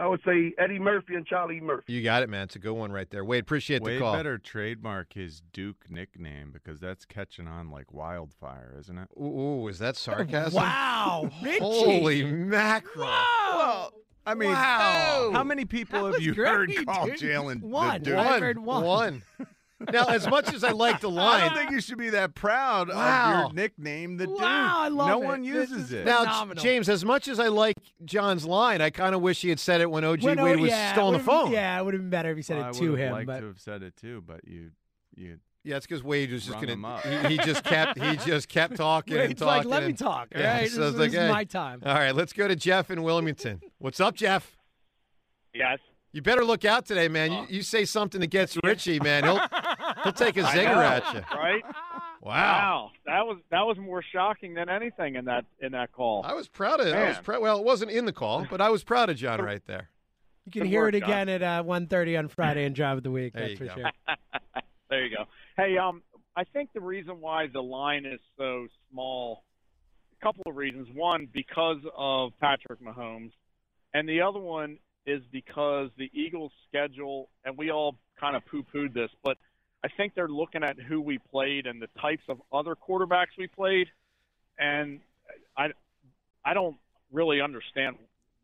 I 0.08 0.10
would 0.10 0.22
say 0.26 0.54
Eddie 0.58 0.80
Murphy 0.80 1.16
and 1.16 1.26
Charlie 1.26 1.60
Murphy. 1.60 1.92
You 1.92 2.02
got 2.02 2.24
it, 2.24 2.30
man. 2.30 2.44
It's 2.44 2.56
a 2.56 2.60
good 2.60 2.72
one 2.72 2.94
right 2.94 3.10
there. 3.10 3.26
Wade, 3.26 3.42
appreciate 3.42 3.82
Wade 3.82 3.98
the 3.98 4.00
call. 4.00 4.14
better 4.16 4.38
trademark 4.38 5.12
his 5.12 5.42
Duke 5.52 5.84
nickname 5.90 6.52
because 6.54 6.80
that's 6.80 7.04
catching 7.04 7.46
on 7.46 7.70
like 7.70 7.92
wildfire, 7.92 8.74
isn't 8.80 8.98
it? 8.98 9.10
Ooh, 9.22 9.68
is 9.68 9.80
that 9.80 9.98
sarcasm? 9.98 10.54
Wow, 10.64 11.30
Ritchie. 11.44 11.60
Holy 11.60 12.24
mackerel! 12.24 13.06
Wow. 13.08 13.90
I 14.26 14.34
mean, 14.34 14.52
Wow. 14.52 15.32
how 15.34 15.44
many 15.44 15.66
people 15.66 16.06
That 16.06 16.14
have 16.14 16.22
you 16.22 16.34
great, 16.34 16.48
heard 16.48 16.86
call 16.86 17.08
dude. 17.08 17.20
Jalen 17.20 17.60
the 17.62 17.68
One. 17.68 18.02
Duke? 18.04 18.16
I've 18.18 18.42
heard 18.42 18.60
one. 18.60 18.84
One. 18.86 19.24
Now, 19.92 20.06
as 20.06 20.28
much 20.28 20.54
as 20.54 20.64
I 20.64 20.72
like 20.72 21.00
the 21.02 21.10
line, 21.10 21.42
I 21.44 21.48
don't 21.48 21.58
think 21.58 21.72
you 21.72 21.82
should 21.82 21.98
be 21.98 22.10
that 22.10 22.36
proud 22.36 22.90
Wow. 22.90 23.34
of 23.34 23.40
your 23.42 23.54
nickname, 23.54 24.18
the 24.18 24.28
Duke. 24.28 24.40
Wow, 24.40 24.76
I 24.80 24.88
love 24.90 25.08
no 25.08 25.22
it. 25.22 25.26
one 25.26 25.44
uses 25.44 25.86
is 25.86 25.92
it. 25.94 26.06
now 26.06 26.20
phenomenal. 26.20 26.64
James, 26.64 26.90
as 26.90 27.06
much 27.06 27.28
as 27.28 27.40
I 27.40 27.48
like 27.48 27.78
John's 28.06 28.46
line, 28.46 28.82
I 28.82 28.90
kind 28.90 29.16
of 29.16 29.22
wish 29.22 29.42
he 29.42 29.50
had 29.50 29.60
said 29.60 29.82
it 29.82 29.90
when 29.90 30.04
OG 30.04 30.24
When- 30.24 30.42
Wade 30.42 30.58
oh, 30.60 30.62
was 30.62 30.70
yeah, 30.72 30.92
still 30.94 31.08
on 31.08 31.14
the 31.14 31.20
phone. 31.20 31.52
Yeah, 31.52 31.80
it 31.80 31.86
would 31.86 31.94
have 31.94 32.02
been 32.04 32.10
better 32.10 32.32
if 32.32 32.38
he 32.38 32.44
said 32.44 32.58
Well, 32.58 32.70
it 32.70 32.74
to 32.74 32.82
would've 32.92 32.98
him. 33.00 33.12
liked 33.14 33.28
but 33.28 33.40
to 33.40 33.48
have 33.48 33.60
said 33.60 33.84
it 33.84 33.96
too, 33.96 34.24
but 34.26 34.42
you, 34.48 34.72
you. 35.16 35.38
Yeah, 35.64 35.76
it's 35.78 35.86
because 35.86 36.02
Wade 36.04 36.32
was 36.32 36.44
just 36.46 36.56
Rung 36.56 36.68
him 36.68 36.82
gonna. 36.84 36.96
up. 36.96 37.04
He, 37.30 37.36
he 37.36 37.38
just 37.40 37.64
kept. 37.66 38.00
He 38.02 38.16
just 38.26 38.48
kept 38.48 38.78
talking 38.78 39.18
and 39.18 39.28
Wade's 39.30 39.42
like, 39.42 39.58
talking. 39.64 39.72
let 39.72 39.86
me 39.86 39.92
talk. 39.94 40.30
All 40.34 40.42
Yeah, 40.42 40.58
right, 40.60 40.70
so 40.72 40.80
this, 40.80 40.90
it's 40.92 40.98
like, 41.00 41.12
this 41.12 41.20
hey. 41.20 41.26
is 41.26 41.32
my 41.32 41.44
time. 41.44 41.82
All 41.86 41.94
right, 41.94 42.16
let's 42.16 42.32
go 42.32 42.48
to 42.48 42.56
Jeff 42.56 42.90
in 42.90 43.04
Wilmington. 43.04 43.62
What's 43.80 44.00
up, 44.00 44.16
Jeff? 44.16 44.56
Yes. 45.54 45.80
You 46.14 46.22
better 46.22 46.46
look 46.46 46.64
out 46.64 46.86
today, 46.86 47.10
man. 47.10 47.32
You, 47.34 47.46
you 47.50 47.62
say 47.64 47.84
something 47.84 48.22
that 48.22 48.28
gets 48.28 48.58
Richie, 48.64 49.00
man. 49.02 49.26
He'll 49.26 49.42
he'll 50.04 50.14
take 50.14 50.38
a 50.38 50.44
I 50.44 50.56
zinger 50.56 50.76
know, 50.76 50.82
at 50.82 51.14
you. 51.14 51.22
Right? 51.38 51.64
Wow. 51.66 51.72
Wow. 52.22 52.92
That 53.06 53.26
was 53.26 53.38
that 53.52 53.66
was 53.66 53.78
more 53.78 54.04
shocking 54.14 54.54
than 54.54 54.70
anything 54.70 55.16
in 55.16 55.26
that 55.26 55.46
in 55.60 55.72
that 55.74 55.92
call. 55.92 56.24
I 56.26 56.34
was 56.34 56.48
proud 56.48 56.80
of. 56.80 56.88
I 56.88 57.08
was 57.08 57.16
Man. 57.16 57.24
proud. 57.24 57.42
Well, 57.42 57.60
it 57.60 57.64
wasn't 57.64 57.92
in 57.92 58.06
the 58.06 58.14
call, 58.14 58.46
but 58.50 58.60
I 58.60 58.70
was 58.70 58.84
proud 58.84 59.10
of 59.10 59.18
John 59.18 59.42
right 59.42 59.62
there. 59.66 59.90
You 60.46 60.52
can 60.52 60.62
Good 60.64 60.70
hear 60.70 60.82
work, 60.84 60.94
it 60.96 61.00
John. 61.02 61.10
again 61.10 61.30
at 61.30 61.44
uh, 61.44 61.64
1.30 61.64 62.20
on 62.20 62.28
Friday 62.30 62.64
and 62.64 62.74
Drive 62.74 62.98
of 62.98 63.04
the 63.04 63.12
Week. 63.12 63.34
There 63.34 63.42
that's 63.50 63.52
you 63.52 63.58
for 63.58 63.66
go. 63.66 63.74
sure. 63.76 63.92
there 64.90 65.06
you 65.06 65.16
go. 65.16 65.26
Hey, 65.58 65.78
um, 65.78 66.02
I 66.38 66.46
think 66.46 66.70
the 66.74 66.80
reason 66.80 67.20
why 67.20 67.48
the 67.52 67.62
line 67.62 68.06
is 68.06 68.20
so 68.38 68.68
small, 68.90 69.44
a 70.20 70.24
couple 70.24 70.44
of 70.46 70.56
reasons. 70.56 70.88
One, 70.94 71.28
because 71.34 71.80
of 71.98 72.32
Patrick 72.40 72.82
Mahomes, 72.82 73.32
and 73.94 74.08
the 74.08 74.22
other 74.22 74.40
one 74.40 74.78
is 75.06 75.22
because 75.32 75.90
the 75.98 76.10
Eagles' 76.14 76.52
schedule, 76.70 77.28
and 77.44 77.58
we 77.58 77.70
all 77.72 77.98
kind 78.20 78.36
of 78.36 78.46
poo-pooed 78.46 78.94
this, 78.94 79.10
but 79.26 79.38
I 79.84 79.90
think 79.90 80.16
they're 80.16 80.28
looking 80.28 80.64
at 80.64 80.80
who 80.80 81.02
we 81.02 81.20
played 81.20 81.68
and 81.68 81.82
the 81.82 81.90
types 82.02 82.24
of 82.28 82.42
other 82.52 82.76
quarterbacks 82.76 83.38
we 83.38 83.48
played, 83.48 83.88
and 84.58 85.00
I, 85.56 85.70
I 86.44 86.54
don't 86.54 86.78
really 87.12 87.42
understand 87.42 87.98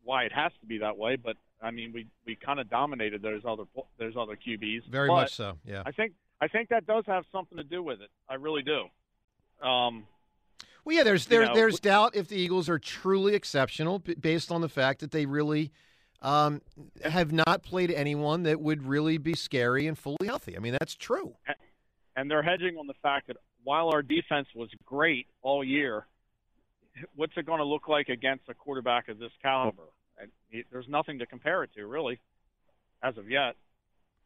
why 0.04 0.24
it 0.24 0.32
has 0.32 0.52
to 0.60 0.66
be 0.66 0.78
that 0.78 0.96
way, 0.96 1.16
but 1.16 1.36
I 1.62 1.70
mean, 1.70 1.92
we 1.92 2.06
we 2.26 2.36
kind 2.36 2.60
of 2.60 2.68
dominated 2.68 3.22
those 3.22 3.42
other 3.46 3.64
those 3.98 4.14
other 4.16 4.36
QBs. 4.36 4.86
Very 4.88 5.08
but 5.08 5.14
much 5.14 5.34
so. 5.34 5.58
Yeah. 5.64 5.82
I 5.84 5.92
think 5.92 6.12
I 6.40 6.48
think 6.48 6.68
that 6.68 6.86
does 6.86 7.04
have 7.06 7.24
something 7.32 7.56
to 7.56 7.64
do 7.64 7.82
with 7.82 8.00
it. 8.00 8.10
I 8.28 8.34
really 8.34 8.62
do. 8.62 8.84
Um, 9.66 10.06
Well, 10.84 10.96
yeah. 10.96 11.02
There's 11.02 11.28
you 11.30 11.40
know, 11.40 11.54
there's 11.54 11.80
doubt 11.80 12.14
if 12.14 12.28
the 12.28 12.36
Eagles 12.36 12.68
are 12.68 12.78
truly 12.78 13.34
exceptional 13.34 13.98
based 13.98 14.52
on 14.52 14.60
the 14.60 14.68
fact 14.68 15.00
that 15.00 15.10
they 15.10 15.24
really 15.24 15.72
um, 16.24 16.62
have 17.04 17.32
not 17.32 17.62
played 17.62 17.90
anyone 17.90 18.42
that 18.44 18.60
would 18.60 18.82
really 18.82 19.18
be 19.18 19.34
scary 19.34 19.86
and 19.86 19.96
fully 19.96 20.26
healthy. 20.26 20.56
I 20.56 20.60
mean, 20.60 20.72
that's 20.72 20.94
true. 20.94 21.36
and 22.16 22.30
they're 22.30 22.42
hedging 22.42 22.76
on 22.78 22.86
the 22.86 22.94
fact 23.02 23.28
that 23.28 23.36
while 23.62 23.90
our 23.90 24.02
defense 24.02 24.48
was 24.54 24.70
great 24.84 25.26
all 25.42 25.62
year, 25.62 26.06
what's 27.14 27.34
it 27.36 27.46
going 27.46 27.58
to 27.58 27.64
look 27.64 27.88
like 27.88 28.08
against 28.08 28.48
a 28.48 28.54
quarterback 28.54 29.08
of 29.08 29.18
this 29.18 29.32
caliber? 29.42 29.82
And 30.18 30.30
it, 30.50 30.66
there's 30.72 30.88
nothing 30.88 31.18
to 31.18 31.26
compare 31.26 31.62
it 31.62 31.70
to, 31.76 31.86
really, 31.86 32.18
as 33.02 33.16
of 33.18 33.30
yet. 33.30 33.56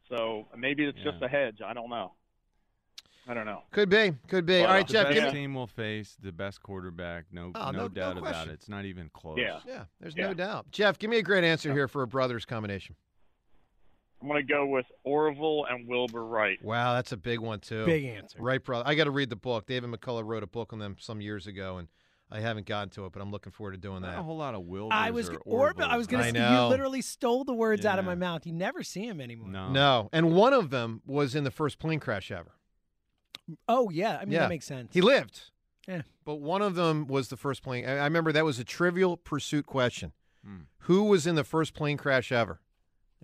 So 0.07 0.47
maybe 0.57 0.85
it's 0.85 0.97
just 1.03 1.21
a 1.21 1.27
hedge. 1.27 1.59
I 1.65 1.73
don't 1.73 1.89
know. 1.89 2.13
I 3.27 3.33
don't 3.35 3.45
know. 3.45 3.61
Could 3.71 3.89
be. 3.89 4.13
Could 4.27 4.45
be. 4.45 4.59
Well, 4.59 4.67
All 4.67 4.73
right, 4.73 4.87
the 4.87 4.93
Jeff. 4.93 5.03
best 5.07 5.15
Give 5.15 5.23
me, 5.25 5.31
team 5.31 5.53
will 5.53 5.67
face 5.67 6.17
the 6.21 6.31
best 6.31 6.63
quarterback. 6.63 7.25
No, 7.31 7.51
Oh, 7.53 7.65
no- 7.65 7.71
no 7.71 7.77
no 7.83 7.87
doubt 7.89 8.17
about 8.17 8.47
it. 8.47 8.53
It's 8.53 8.69
not 8.69 8.85
even 8.85 9.09
close. 9.09 9.37
Yeah. 9.37 9.59
yeah. 9.67 9.83
There's 9.99 10.15
Yeah. 10.15 10.27
no 10.27 10.33
doubt. 10.33 10.71
Jeff, 10.71 10.97
give 10.97 11.09
me 11.11 11.17
a 11.17 11.21
great 11.23 11.43
answer 11.43 11.71
here 11.71 11.87
for 11.87 12.01
a 12.01 12.07
brothers 12.07 12.45
combination. 12.45 12.95
I'm 14.21 14.27
going 14.27 14.45
to 14.45 14.51
go 14.53 14.65
with 14.65 14.85
Orville 15.03 15.65
and 15.69 15.87
Wilbur 15.87 16.25
Wright. 16.25 16.57
Wow, 16.63 16.95
that's 16.95 17.11
a 17.13 17.17
big 17.17 17.39
one 17.39 17.59
too. 17.59 17.85
Big 17.85 18.03
answer. 18.05 18.37
Right, 18.41 18.63
brother. 18.63 18.83
I 18.85 18.95
got 18.95 19.05
to 19.05 19.11
read 19.11 19.29
the 19.29 19.35
book. 19.37 19.65
David 19.67 19.89
McCullough 19.91 20.25
wrote 20.25 20.43
a 20.43 20.47
book 20.47 20.73
on 20.73 20.79
them 20.79 20.97
some 20.99 21.21
years 21.21 21.47
ago, 21.47 21.77
and 21.77 21.87
I 22.29 22.41
haven't 22.41 22.65
gotten 22.65 22.89
to 22.91 23.05
it, 23.05 23.13
but 23.13 23.21
I'm 23.21 23.31
looking 23.31 23.53
forward 23.53 23.71
to 23.71 23.77
doing 23.77 24.01
Not 24.01 24.11
that. 24.11 24.19
a 24.19 24.23
whole 24.23 24.35
lot 24.37 24.55
of 24.55 24.63
Wilbur. 24.63 24.93
I 24.93 25.11
was 25.11 25.29
or 25.29 25.37
Orville. 25.45 25.85
I 25.87 25.95
was 25.95 26.07
going 26.07 26.23
to 26.23 26.29
say 26.31 26.33
know. 26.33 26.63
you 26.63 26.69
literally 26.69 27.01
stole 27.01 27.43
the 27.45 27.53
words 27.53 27.85
out 27.85 27.97
of 27.97 28.03
my 28.05 28.15
mouth. 28.15 28.45
You 28.45 28.51
never 28.53 28.83
see 28.83 29.05
him 29.07 29.21
anymore. 29.21 29.49
No. 29.49 29.69
No, 29.71 30.09
and 30.11 30.33
one 30.33 30.51
of 30.53 30.69
them 30.69 31.01
was 31.05 31.33
in 31.33 31.43
the 31.45 31.51
first 31.51 31.79
plane 31.79 31.99
crash 32.01 32.29
ever. 32.29 32.51
Oh 33.67 33.89
yeah, 33.89 34.17
I 34.17 34.25
mean 34.25 34.33
Yeah. 34.33 34.39
that 34.41 34.49
makes 34.49 34.65
sense. 34.65 34.93
He 34.93 35.01
lived. 35.01 35.51
Yeah. 35.87 36.01
But 36.25 36.35
one 36.35 36.61
of 36.61 36.75
them 36.75 37.07
was 37.07 37.29
the 37.29 37.37
first 37.37 37.63
plane. 37.63 37.85
I 37.85 37.97
I 37.97 38.03
remember 38.03 38.31
that 38.31 38.45
was 38.45 38.59
a 38.59 38.63
trivial 38.63 39.17
pursuit 39.17 39.65
question. 39.65 40.11
Hmm. 40.45 40.57
Who 40.83 41.03
was 41.03 41.25
in 41.27 41.35
the 41.35 41.43
first 41.43 41.73
plane 41.73 41.97
crash 41.97 42.31
ever? 42.31 42.59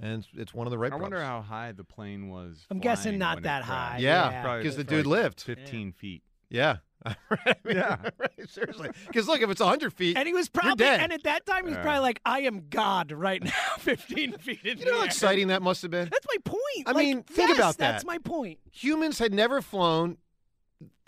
And 0.01 0.19
it's, 0.19 0.27
it's 0.35 0.53
one 0.53 0.67
of 0.67 0.71
the 0.71 0.77
Wright 0.77 0.91
I 0.91 0.97
wonder 0.97 1.21
how 1.23 1.41
high 1.41 1.71
the 1.71 1.85
plane 1.85 2.29
was. 2.29 2.65
I'm 2.69 2.79
guessing 2.79 3.17
not 3.17 3.43
that 3.43 3.63
high. 3.63 3.97
Yeah, 4.01 4.41
Probably 4.41 4.63
because 4.63 4.75
the 4.75 4.81
like 4.81 4.87
dude 4.89 5.05
lived. 5.07 5.39
15 5.41 5.93
feet. 5.93 6.21
Yeah. 6.49 6.77
I 7.29 7.55
mean, 7.63 7.75
Yeah. 7.77 7.97
right, 8.19 8.49
seriously. 8.49 8.89
Because 9.07 9.27
look, 9.27 9.41
if 9.41 9.49
it's 9.49 9.59
100 9.61 9.93
feet, 9.93 10.17
And 10.17 10.27
he 10.27 10.33
was 10.33 10.49
probably, 10.49 10.75
dead. 10.85 10.99
and 11.01 11.13
at 11.13 11.23
that 11.23 11.45
time 11.45 11.63
he 11.65 11.69
was 11.69 11.77
Yeah. 11.77 11.83
probably 11.83 11.99
like, 12.01 12.21
"I 12.25 12.41
am 12.41 12.67
God 12.69 13.11
right 13.11 13.43
now, 13.43 13.51
15 13.79 14.33
feet 14.39 14.59
in 14.63 14.63
the 14.63 14.65
middle. 14.65 14.69
you 14.69 14.75
the 14.75 14.85
know 14.85 14.93
how 14.93 14.99
air." 15.01 15.05
exciting 15.05 15.47
that 15.49 15.61
must 15.61 15.81
have 15.81 15.91
been? 15.91 16.09
That's 16.09 16.25
my 16.27 16.37
point. 16.43 16.87
I 16.87 16.91
Like, 16.91 17.05
mean, 17.05 17.23
think 17.23 17.49
yes, 17.49 17.57
about 17.57 17.77
that. 17.77 17.91
That's 17.91 18.05
my 18.05 18.17
point. 18.17 18.59
Humans 18.71 19.19
had 19.19 19.33
never 19.33 19.61
flown. 19.61 20.17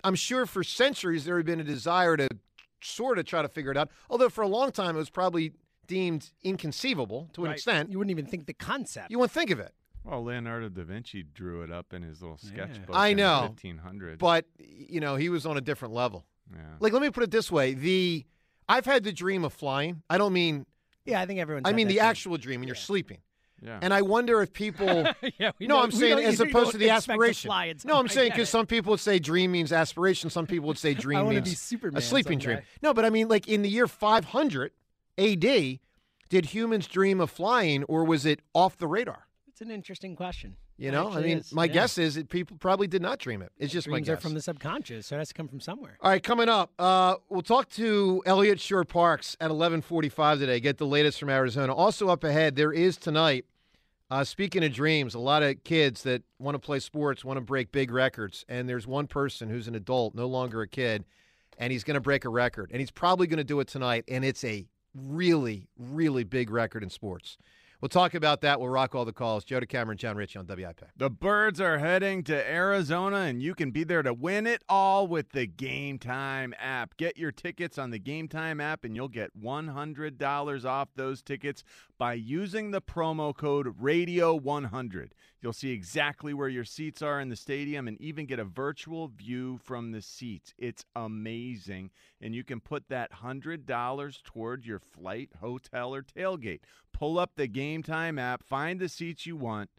I'm 0.04 0.14
sure 0.14 0.46
for 0.46 0.62
centuries 0.62 1.24
there 1.24 1.36
had 1.36 1.46
been 1.46 1.60
a 1.60 1.64
desire 1.64 2.16
to 2.16 2.28
sort 2.80 3.18
of 3.18 3.24
try 3.26 3.42
to 3.42 3.48
figure 3.48 3.70
it 3.72 3.76
out. 3.76 3.90
Although 4.08 4.28
for 4.28 4.42
a 4.42 4.48
long 4.48 4.70
time 4.70 4.94
it 4.94 4.98
was 4.98 5.10
probably 5.10 5.52
deemed 5.88 6.30
inconceivable 6.42 7.28
to 7.32 7.42
an 7.44 7.48
Right. 7.48 7.54
extent. 7.56 7.90
You 7.90 7.98
wouldn't 7.98 8.10
even 8.12 8.26
think 8.26 8.46
the 8.46 8.52
concept. 8.52 9.10
You 9.10 9.18
wouldn't 9.18 9.32
think 9.32 9.50
of 9.50 9.58
it. 9.58 9.72
Well, 10.04 10.24
Leonardo 10.24 10.68
da 10.68 10.84
Vinci 10.84 11.22
drew 11.22 11.62
it 11.62 11.70
up 11.70 11.92
in 11.92 12.02
his 12.02 12.22
little 12.22 12.38
sketchbook. 12.38 12.94
I 12.96 13.08
in 13.08 13.16
the 13.18 13.22
know, 13.22 13.54
1500s. 13.62 14.18
But 14.18 14.46
you 14.58 15.00
know, 15.00 15.16
he 15.16 15.28
was 15.28 15.44
on 15.46 15.56
a 15.56 15.60
different 15.60 15.94
level. 15.94 16.24
yeah. 16.52 16.60
Like, 16.80 16.92
let 16.92 17.02
me 17.02 17.10
put 17.10 17.24
it 17.24 17.30
this 17.30 17.50
way: 17.50 17.74
the 17.74 18.24
I've 18.68 18.86
had 18.86 19.04
the 19.04 19.12
dream 19.12 19.44
of 19.44 19.52
flying. 19.52 20.02
I 20.08 20.18
don't 20.18 20.32
mean 20.32 20.66
yeah, 21.04 21.20
I 21.20 21.26
think 21.26 21.40
everyone. 21.40 21.62
I 21.64 21.72
mean 21.72 21.88
the 21.88 22.00
actual 22.00 22.36
dream 22.36 22.60
when 22.60 22.68
you're 22.68 22.74
sleeping. 22.76 23.18
yeah. 23.62 23.78
And 23.80 23.92
I 23.94 24.02
wonder 24.02 24.42
if 24.42 24.52
people. 24.52 24.86
yeah, 25.38 25.52
we 25.58 25.66
no, 25.66 25.76
know- 25.76 25.82
I'm 25.82 25.90
we 25.90 25.96
saying 25.96 26.18
as 26.18 26.40
opposed 26.40 26.72
to 26.72 26.78
the 26.78 26.86
expect 26.90 27.06
to 27.06 27.12
aspiration. 27.12 27.80
no, 27.86 27.98
I'm 27.98 28.08
saying 28.08 28.30
because 28.32 28.48
some 28.50 28.66
people 28.66 28.90
would 28.90 29.00
say 29.00 29.18
dream 29.18 29.52
means 29.52 29.72
aspiration. 29.72 30.30
Some 30.30 30.46
people 30.46 30.68
would 30.68 30.78
say 30.78 30.94
dream 31.06 31.18
I 31.18 31.22
means 31.24 31.48
be 31.48 31.54
Superman. 31.54 31.98
a 31.98 32.02
sleeping 32.02 32.40
someday. 32.40 32.60
dream. 32.60 32.66
No, 32.82 32.92
but 32.94 33.04
I 33.04 33.10
mean, 33.10 33.28
like 33.28 33.48
in 33.48 33.62
the 33.62 33.68
year 33.70 33.86
500 33.86 34.72
AD, 35.16 35.40
did 36.28 36.44
humans 36.46 36.86
dream 36.86 37.20
of 37.20 37.30
flying, 37.30 37.84
or 37.84 38.04
was 38.04 38.26
it 38.26 38.40
off 38.54 38.76
the 38.76 38.86
radar? 38.86 39.27
It's 39.58 39.68
an 39.68 39.72
interesting 39.72 40.14
question. 40.14 40.54
You 40.76 40.92
know, 40.92 41.10
I 41.10 41.20
mean, 41.20 41.38
is, 41.38 41.52
my 41.52 41.64
yeah. 41.64 41.72
guess 41.72 41.98
is 41.98 42.14
that 42.14 42.28
people 42.28 42.56
probably 42.60 42.86
did 42.86 43.02
not 43.02 43.18
dream 43.18 43.42
it. 43.42 43.50
It's 43.58 43.72
just 43.72 43.88
my 43.88 43.94
Dreams 43.94 44.06
guess. 44.06 44.18
are 44.18 44.20
from 44.20 44.34
the 44.34 44.40
subconscious, 44.40 45.08
so 45.08 45.16
it 45.16 45.18
has 45.18 45.28
to 45.30 45.34
come 45.34 45.48
from 45.48 45.58
somewhere. 45.58 45.98
All 46.00 46.12
right, 46.12 46.22
coming 46.22 46.48
up, 46.48 46.70
uh, 46.78 47.16
we'll 47.28 47.42
talk 47.42 47.68
to 47.70 48.22
Eliot 48.24 48.60
Shorr-Parks 48.60 49.36
at 49.40 49.50
11:45 49.50 50.38
today. 50.38 50.60
Get 50.60 50.78
the 50.78 50.86
latest 50.86 51.18
from 51.18 51.28
Arizona. 51.28 51.74
Also 51.74 52.08
up 52.08 52.22
ahead, 52.22 52.54
there 52.54 52.72
is 52.72 52.96
tonight. 52.96 53.46
Uh, 54.12 54.22
speaking 54.22 54.62
of 54.62 54.72
dreams, 54.72 55.16
a 55.16 55.18
lot 55.18 55.42
of 55.42 55.64
kids 55.64 56.04
that 56.04 56.22
want 56.38 56.54
to 56.54 56.60
play 56.60 56.78
sports 56.78 57.24
want 57.24 57.36
to 57.36 57.40
break 57.40 57.72
big 57.72 57.90
records, 57.90 58.44
and 58.48 58.68
there's 58.68 58.86
one 58.86 59.08
person 59.08 59.48
who's 59.48 59.66
an 59.66 59.74
adult, 59.74 60.14
no 60.14 60.28
longer 60.28 60.62
a 60.62 60.68
kid, 60.68 61.04
and 61.58 61.72
he's 61.72 61.82
going 61.82 61.96
to 61.96 62.00
break 62.00 62.24
a 62.24 62.28
record, 62.28 62.70
and 62.70 62.78
he's 62.78 62.92
probably 62.92 63.26
going 63.26 63.38
to 63.38 63.42
do 63.42 63.58
it 63.58 63.66
tonight, 63.66 64.04
and 64.06 64.24
it's 64.24 64.44
a 64.44 64.68
really, 64.94 65.66
really 65.76 66.22
big 66.22 66.48
record 66.48 66.84
in 66.84 66.90
sports. 66.90 67.38
We'll 67.80 67.88
talk 67.88 68.14
about 68.14 68.40
that. 68.40 68.60
We'll 68.60 68.70
rock 68.70 68.96
all 68.96 69.04
the 69.04 69.12
calls. 69.12 69.44
Joe 69.44 69.60
DeCamara, 69.60 69.96
John 69.96 70.16
Ritchie 70.16 70.36
on 70.40 70.46
WIP. 70.48 70.84
The 70.96 71.08
Birds 71.08 71.60
are 71.60 71.78
heading 71.78 72.24
to 72.24 72.50
Arizona, 72.50 73.18
and 73.18 73.40
you 73.40 73.54
can 73.54 73.70
be 73.70 73.84
there 73.84 74.02
to 74.02 74.12
win 74.12 74.48
it 74.48 74.64
all 74.68 75.06
with 75.06 75.30
the 75.30 75.46
Game 75.46 75.96
Time 75.96 76.54
app. 76.58 76.96
Get 76.96 77.16
your 77.16 77.30
tickets 77.30 77.78
on 77.78 77.90
the 77.90 78.00
Game 78.00 78.26
Time 78.26 78.60
app, 78.60 78.82
and 78.82 78.96
you'll 78.96 79.06
get 79.06 79.30
$100 79.40 80.64
off 80.64 80.88
those 80.96 81.22
tickets 81.22 81.62
by 81.98 82.14
using 82.14 82.72
the 82.72 82.82
promo 82.82 83.32
code 83.36 83.80
RADIO100. 83.80 85.10
You'll 85.40 85.52
see 85.52 85.70
exactly 85.70 86.34
where 86.34 86.48
your 86.48 86.64
seats 86.64 87.00
are 87.00 87.20
in 87.20 87.28
the 87.28 87.36
stadium 87.36 87.86
and 87.86 88.00
even 88.00 88.26
get 88.26 88.38
a 88.38 88.44
virtual 88.44 89.08
view 89.08 89.58
from 89.62 89.92
the 89.92 90.02
seats. 90.02 90.52
It's 90.58 90.84
amazing. 90.96 91.90
And 92.20 92.34
you 92.34 92.42
can 92.42 92.60
put 92.60 92.88
that 92.88 93.12
$100 93.12 94.22
toward 94.24 94.66
your 94.66 94.80
flight, 94.80 95.30
hotel, 95.40 95.94
or 95.94 96.02
tailgate. 96.02 96.60
Pull 96.92 97.18
up 97.18 97.32
the 97.36 97.46
Game 97.46 97.82
Time 97.82 98.18
app, 98.18 98.42
find 98.42 98.80
the 98.80 98.88
seats 98.88 99.26
you 99.26 99.36
want 99.36 99.70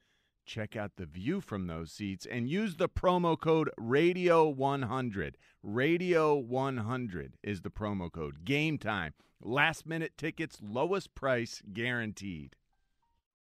check 0.49 0.75
out 0.75 0.93
the 0.97 1.05
view 1.05 1.39
from 1.39 1.67
those 1.67 1.91
seats 1.91 2.25
and 2.25 2.49
use 2.49 2.77
the 2.77 2.89
promo 2.89 3.39
code 3.39 3.69
radio100 3.79 5.35
radio100 5.63 7.33
is 7.43 7.61
the 7.61 7.69
promo 7.69 8.11
code 8.11 8.43
game 8.43 8.75
time 8.79 9.13
last 9.39 9.85
minute 9.85 10.11
tickets 10.17 10.57
lowest 10.59 11.13
price 11.13 11.61
guaranteed 11.71 12.55